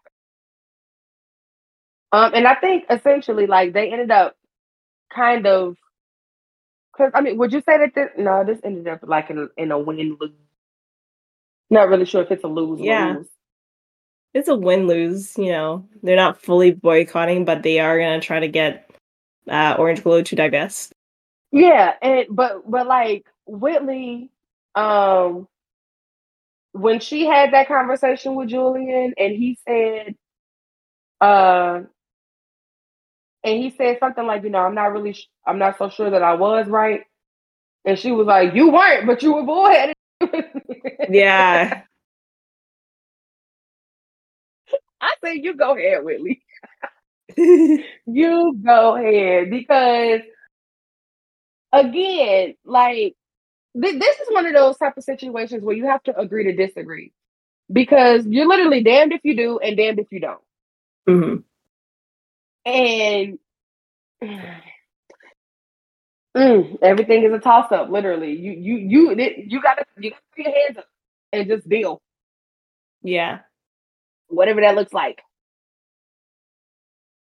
[2.14, 4.36] um and i think essentially like they ended up
[5.14, 5.78] kind of
[7.00, 8.10] because I mean, would you say that this?
[8.18, 10.32] No, this ended up like in a, in a win lose.
[11.70, 12.80] Not really sure if it's a lose.
[12.82, 13.28] Yeah, lose.
[14.34, 15.38] it's a win lose.
[15.38, 18.90] You know, they're not fully boycotting, but they are gonna try to get
[19.48, 20.92] uh, Orange Glow to divest.
[21.52, 24.30] Yeah, and but but like Whitley,
[24.76, 25.48] um,
[26.74, 30.16] when she had that conversation with Julian, and he said,
[31.22, 31.82] uh,
[33.44, 36.12] and he said something like, you know, I'm not really, sh- I'm not so sure
[36.12, 37.02] that I was right.
[37.86, 39.96] And she was like, you weren't, but you were bullheaded.
[41.10, 41.84] yeah.
[45.02, 46.42] I say you go ahead, Whitley.
[47.38, 50.22] you go ahead because
[51.74, 53.16] again, like
[53.82, 56.54] th- this is one of those type of situations where you have to agree to
[56.56, 57.14] disagree
[57.72, 60.42] because you're literally damned if you do and damned if you don't.
[61.08, 61.36] hmm
[62.70, 63.40] And
[66.38, 67.90] mm, everything is a toss up.
[67.90, 69.12] Literally, you you you
[69.48, 70.86] you gotta you gotta put your hands up
[71.34, 72.02] and just deal
[73.02, 73.40] Yeah.
[74.28, 75.22] whatever that looks like.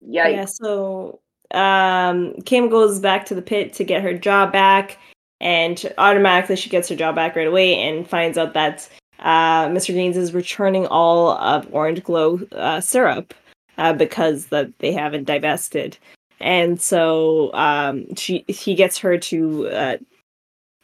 [0.05, 0.31] Yikes.
[0.31, 1.19] Yeah, so
[1.51, 4.97] um Kim goes back to the pit to get her job back
[5.41, 8.87] and automatically she gets her job back right away and finds out that
[9.19, 9.93] uh Mr.
[9.93, 13.33] Gaines is returning all of Orange Glow uh, syrup
[13.80, 15.97] uh, because that they haven't divested.
[16.39, 19.97] And so um she he gets her to uh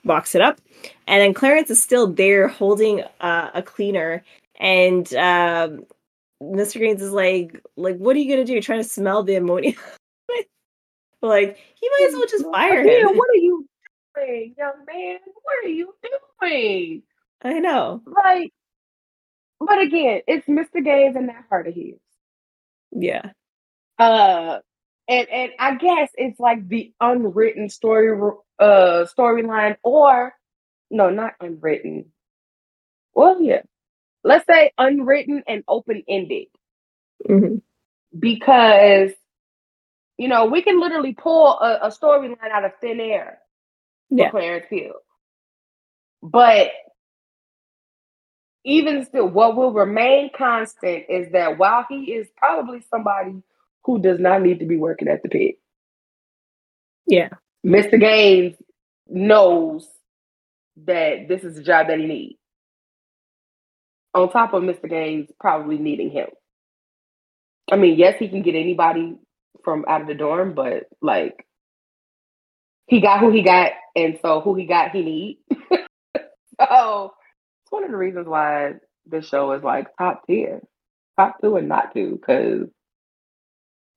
[0.03, 0.59] box it up
[1.07, 4.23] and then Clarence is still there holding uh, a cleaner
[4.59, 5.85] and um
[6.43, 6.79] Mr.
[6.79, 8.61] Gaines is like, like, what are you gonna do?
[8.61, 9.73] Trying to smell the ammonia?
[11.21, 13.15] like, he might as well just fire him.
[13.15, 13.67] what are you
[14.15, 15.19] doing, young man?
[15.43, 15.93] What are you
[16.41, 17.03] doing?
[17.41, 18.01] I know.
[18.05, 18.51] Like,
[19.59, 20.83] but again, it's Mr.
[20.83, 21.95] Gaines and that heart of his.
[22.95, 23.33] Yeah.
[23.99, 24.59] Uh,
[25.07, 28.11] and and I guess it's like the unwritten story
[28.59, 30.33] uh storyline, or
[30.91, 32.07] no, not unwritten.
[33.15, 33.63] Well, yeah,
[34.23, 36.47] let's say unwritten and open ended
[37.27, 37.57] hmm
[38.17, 39.11] because
[40.17, 43.39] you know we can literally pull a, a storyline out of thin air
[44.17, 44.29] for Yeah.
[44.29, 44.93] Clarence Hill,
[46.23, 46.71] but
[48.65, 53.43] even still, what will remain constant is that while he is probably somebody
[53.85, 55.55] who does not need to be working at the pit,
[57.07, 57.29] Yeah.
[57.65, 57.99] Mr.
[57.99, 58.55] Gaines
[59.07, 59.87] knows
[60.85, 62.39] that this is a job that he needs.
[64.13, 64.89] On top of Mr.
[64.89, 66.27] Gaines probably needing him.
[67.71, 69.17] I mean, yes, he can get anybody
[69.63, 71.45] from out of the dorm, but like
[72.87, 75.39] he got who he got, and so who he got, he need.
[76.69, 77.13] so
[77.75, 78.73] one of the reasons why
[79.05, 80.61] this show is like top tier,
[81.19, 82.67] top two and not two, because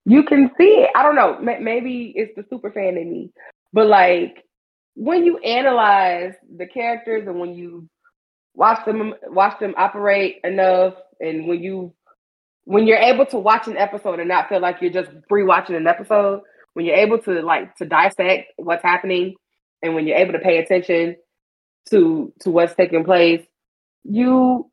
[0.05, 0.89] you can see it.
[0.95, 1.39] I don't know.
[1.41, 3.31] ma- Maybe it's the super fan in me,
[3.73, 4.43] but like
[4.95, 7.87] when you analyze the characters and when you
[8.55, 11.93] watch them watch them operate enough, and when you
[12.65, 15.87] when you're able to watch an episode and not feel like you're just rewatching an
[15.87, 16.41] episode,
[16.73, 19.35] when you're able to like to dissect what's happening,
[19.81, 21.15] and when you're able to pay attention
[21.89, 23.45] to to what's taking place,
[24.03, 24.69] you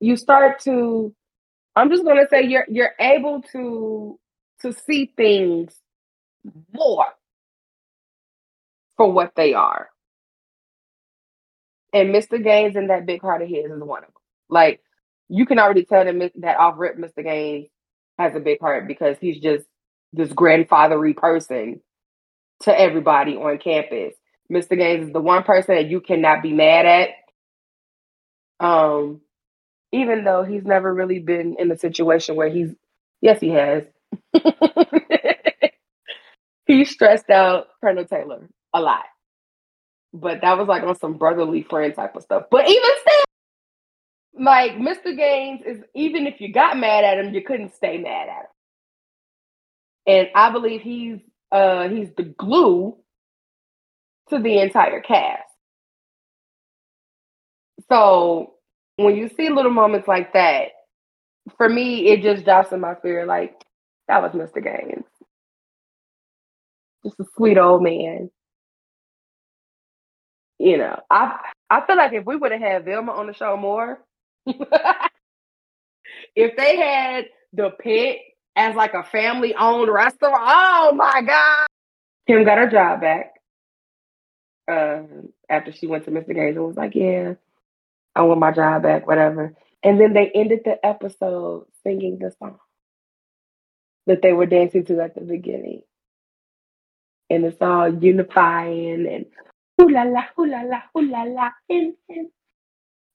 [0.00, 1.14] you start to
[1.76, 4.18] I'm just gonna say you're you're able to
[4.62, 5.74] to see things
[6.72, 7.06] more
[8.96, 9.88] for what they are.
[11.92, 12.42] And Mr.
[12.42, 14.22] Gaines and that big heart of his is one of them.
[14.48, 14.80] Like
[15.28, 17.24] you can already tell that that off rip Mr.
[17.24, 17.68] Gaines
[18.18, 19.64] has a big heart because he's just
[20.12, 21.80] this grandfathery person
[22.62, 24.14] to everybody on campus.
[24.52, 24.76] Mr.
[24.76, 27.08] Gaines is the one person that you cannot be mad at.
[28.60, 29.20] Um,
[29.92, 32.74] even though he's never really been in a situation where he's
[33.20, 33.84] yes, he has.
[36.66, 39.04] he stressed out Colonel Taylor a lot.
[40.12, 42.44] But that was like on some brotherly friend type of stuff.
[42.50, 43.24] But even still,
[44.44, 45.16] like Mr.
[45.16, 48.46] Gaines is even if you got mad at him, you couldn't stay mad at him.
[50.06, 51.20] And I believe he's
[51.52, 52.96] uh he's the glue
[54.30, 55.43] to the entire cast.
[57.90, 58.54] So
[58.96, 60.68] when you see little moments like that,
[61.56, 63.26] for me, it just drops in my spirit.
[63.28, 63.54] Like
[64.08, 64.62] that was Mr.
[64.62, 65.04] Gaines,
[67.04, 68.30] just a sweet old man.
[70.58, 71.38] You know, I
[71.70, 73.98] I feel like if we would have had Vilma on the show more,
[74.46, 74.58] if
[76.56, 78.18] they had the pit
[78.56, 81.66] as like a family owned restaurant, oh my god!
[82.26, 83.34] Kim got her job back
[84.68, 85.02] uh,
[85.48, 86.34] after she went to Mr.
[86.34, 87.34] Gaines and was like, "Yeah,
[88.16, 92.58] I want my job back, whatever." And then they ended the episode singing the song
[94.06, 95.82] that they were dancing to at the beginning,
[97.30, 99.26] and it's all unifying and
[99.80, 102.28] ooh la la, ooh la la, ooh la la, and, and,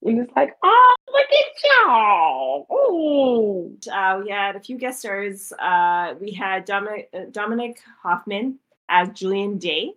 [0.03, 2.67] and it's like, oh, look at y'all!
[2.71, 3.77] Ooh.
[3.91, 5.53] Uh, we had a few guest stars.
[5.53, 9.93] Uh, we had Dominic, uh, Dominic Hoffman as Julian Day.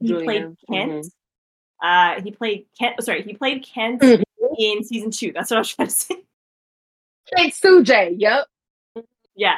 [0.00, 0.92] He Julian, played Kent.
[1.04, 1.10] mhm.
[1.82, 3.02] Uh, he played Kent.
[3.02, 4.22] Sorry, he played Kent Mhm.
[4.58, 5.32] in season two.
[5.32, 6.16] That's what I was trying to say.
[7.36, 8.46] Hey, Sujay, yep.
[9.36, 9.56] Yeah.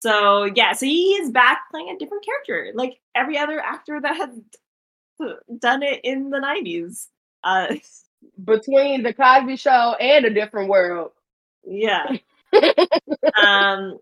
[0.00, 4.16] So yeah, so he is back playing a different character, like every other actor that
[4.16, 4.42] had
[5.60, 7.08] done it in the nineties.
[7.44, 7.74] Uh,
[8.44, 11.10] Between the Cosby Show and a different world.
[11.66, 12.06] yeah.
[13.36, 13.98] um,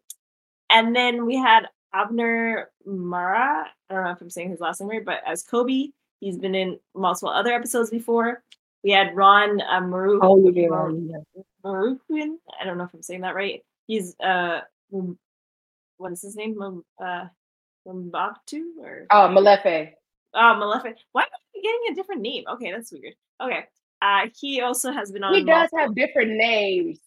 [0.68, 3.66] and then we had Abner Mara.
[3.88, 5.88] I don't know if I'm saying his last name right, but as Kobe,
[6.20, 8.42] he's been in multiple other episodes before.
[8.84, 9.80] We had Ron uh.
[10.22, 10.70] Oh, you did.
[10.70, 11.42] Yeah.
[11.64, 12.36] Marukian.
[12.60, 13.62] I don't know if I'm saying that right.
[13.86, 14.60] He's uh,
[15.98, 16.56] what is his name?
[16.62, 17.26] M- uh,
[17.86, 19.92] Mbaktu or Oh, Malefe.
[20.34, 20.94] oh Malefe.
[21.12, 22.44] Why am I getting a different name?
[22.52, 23.14] Okay, that's weird.
[23.42, 23.64] Okay.
[24.02, 25.34] Uh, he also has been on.
[25.34, 26.98] He does multiple- have different names.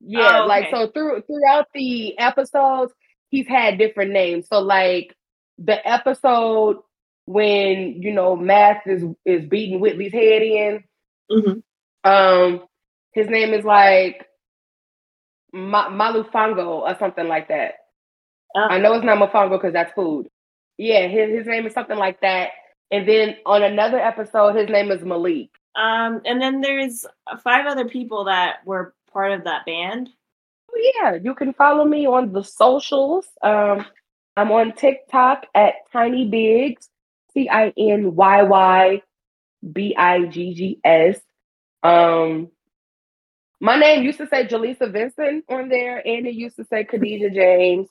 [0.00, 2.92] Yeah, Oh, like so through throughout the episodes,
[3.30, 4.46] he's had different names.
[4.48, 5.14] So like
[5.58, 6.78] the episode
[7.26, 10.84] when you know Math is is beating Whitley's head in,
[11.30, 11.62] Mhm.
[12.04, 12.66] um,
[13.12, 14.26] his name is like
[15.52, 17.74] Ma- Malufango or something like that.
[18.54, 18.60] Oh.
[18.70, 20.28] I know it's not Mofongo because that's food.
[20.78, 22.50] Yeah, his his name is something like that.
[22.90, 25.50] And then on another episode, his name is Malik.
[25.74, 27.04] Um, and then there's
[27.42, 30.08] five other people that were part of that band.
[30.70, 33.26] Oh, yeah, you can follow me on the socials.
[33.42, 33.84] Um,
[34.36, 36.88] I'm on TikTok at Tiny Bigs,
[37.36, 39.02] C I N Y Y
[39.72, 41.20] B I G G S.
[41.82, 42.50] Um,
[43.60, 47.30] my name used to say Jaleesa Vincent on there, and it used to say Khadijah
[47.30, 47.88] James,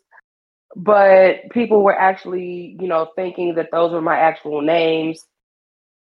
[0.76, 5.26] but people were actually, you know, thinking that those were my actual names.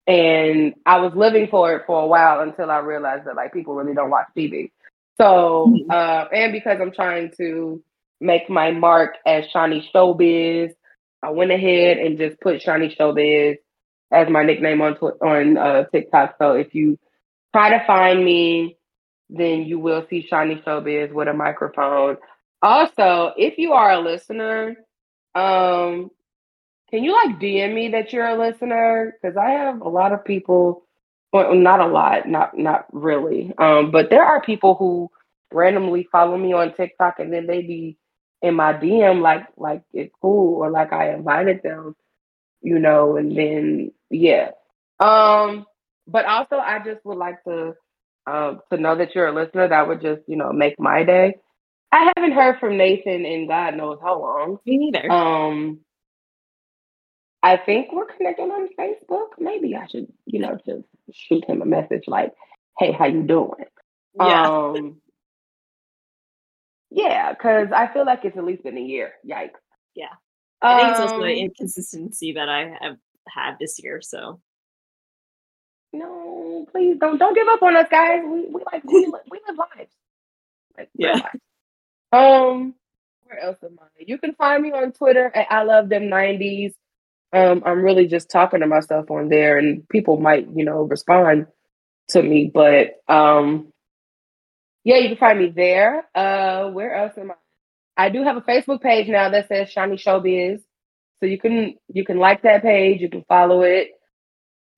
[0.06, 3.74] And I was living for it for a while until I realized that like people
[3.74, 4.72] really don't watch TV.
[5.18, 5.90] So, Mhm.
[5.90, 7.82] uh, and because I'm trying to
[8.20, 10.74] make my mark as Shani Showbiz,
[11.24, 13.56] I went ahead and just put Shani Showbiz
[14.12, 16.36] as my nickname on tw- on uh, TikTok.
[16.38, 16.98] So if you
[17.54, 18.76] try to find me,
[19.30, 22.18] then you will see Shani Showbiz with a microphone.
[22.62, 24.76] Also, if you are a listener,
[25.34, 26.10] um,
[26.90, 29.16] can you like DM me that you're a listener?
[29.20, 30.86] Because I have a lot of people,
[31.32, 35.10] well, not a lot, not not really, um, but there are people who
[35.52, 37.96] randomly follow me on TikTok and then they be
[38.44, 41.96] in my DM like like it's cool or like I invited them,
[42.60, 44.50] you know, and then yeah.
[45.00, 45.64] Um,
[46.06, 47.74] but also I just would like to
[48.26, 49.68] um to know that you're a listener.
[49.68, 51.36] That would just, you know, make my day.
[51.90, 54.58] I haven't heard from Nathan in God knows how long.
[54.66, 55.10] Me neither.
[55.10, 55.80] Um,
[57.42, 59.38] I think we're connected on Facebook.
[59.38, 62.32] Maybe I should, you know, just shoot him a message like,
[62.78, 63.66] "Hey, how you doing?"
[64.18, 64.48] yeah.
[64.48, 65.00] Um,
[66.94, 69.14] yeah, because I feel like it's at least been a year.
[69.28, 69.60] Yikes.
[69.96, 70.06] Yeah.
[70.62, 72.96] I think it's also Um, an inconsistency that I have
[73.28, 74.00] had this year.
[74.02, 74.40] So
[75.92, 78.22] no, please don't don't give up on us, guys.
[78.24, 79.92] We we like we, we live lives.
[80.78, 81.12] Like, Yeah.
[81.14, 81.40] lives.
[82.12, 82.74] Um,
[83.24, 83.86] where else am I?
[84.06, 86.74] You can find me on Twitter at I love them nineties.
[87.32, 91.46] Um, I'm really just talking to myself on there, and people might, you know, respond
[92.10, 92.50] to me.
[92.52, 93.72] But um,
[94.84, 96.04] yeah, you can find me there.
[96.14, 97.34] Uh, where else am I?
[97.96, 100.60] I do have a Facebook page now that says Shiny Showbiz,
[101.20, 103.00] so you can you can like that page.
[103.00, 103.90] You can follow it.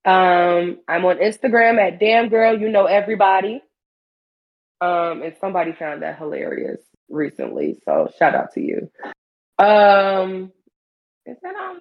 [0.04, 2.58] Um, I'm on Instagram at Damn Girl.
[2.58, 3.62] You know everybody.
[4.80, 8.90] Um, and somebody found that hilarious recently, so shout out to you.
[9.58, 10.52] Um,
[11.24, 11.78] is that all?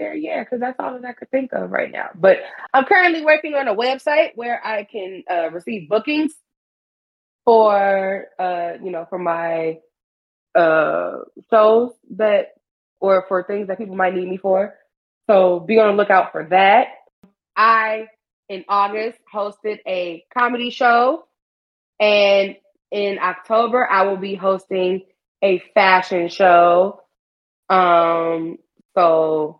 [0.00, 2.08] There, yeah, because that's all that I could think of right now.
[2.14, 2.38] But
[2.72, 6.32] I'm currently working on a website where I can uh, receive bookings
[7.44, 9.78] for uh, you know, for my
[10.54, 11.18] uh
[11.50, 12.54] shows that
[13.00, 14.74] or for things that people might need me for.
[15.28, 16.88] So be on the lookout for that.
[17.54, 18.08] I
[18.48, 21.26] in August hosted a comedy show,
[22.00, 22.56] and
[22.90, 25.02] in October I will be hosting
[25.42, 27.02] a fashion show.
[27.68, 28.58] Um,
[28.96, 29.59] so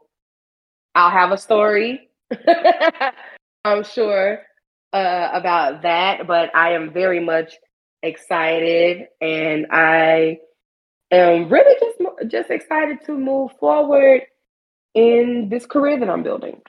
[0.95, 2.11] I'll have a story,
[3.65, 4.43] I'm sure,
[4.93, 6.27] uh, about that.
[6.27, 7.55] But I am very much
[8.03, 10.39] excited, and I
[11.11, 14.23] am really just just excited to move forward
[14.95, 16.61] in this career that I'm building.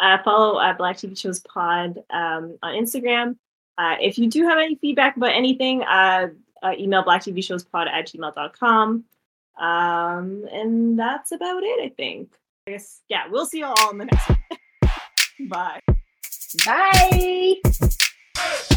[0.00, 3.36] uh, follow uh, Black TV Shows Pod um, on Instagram.
[3.78, 6.28] Uh, if you do have any feedback about anything, uh,
[6.62, 9.04] uh, email blacktvshowspod at gmail.com.
[9.58, 12.32] Um, and that's about it, I think
[12.70, 14.38] guess, yeah, we'll see you all in the next one.
[15.48, 15.80] Bye.
[16.66, 18.76] Bye.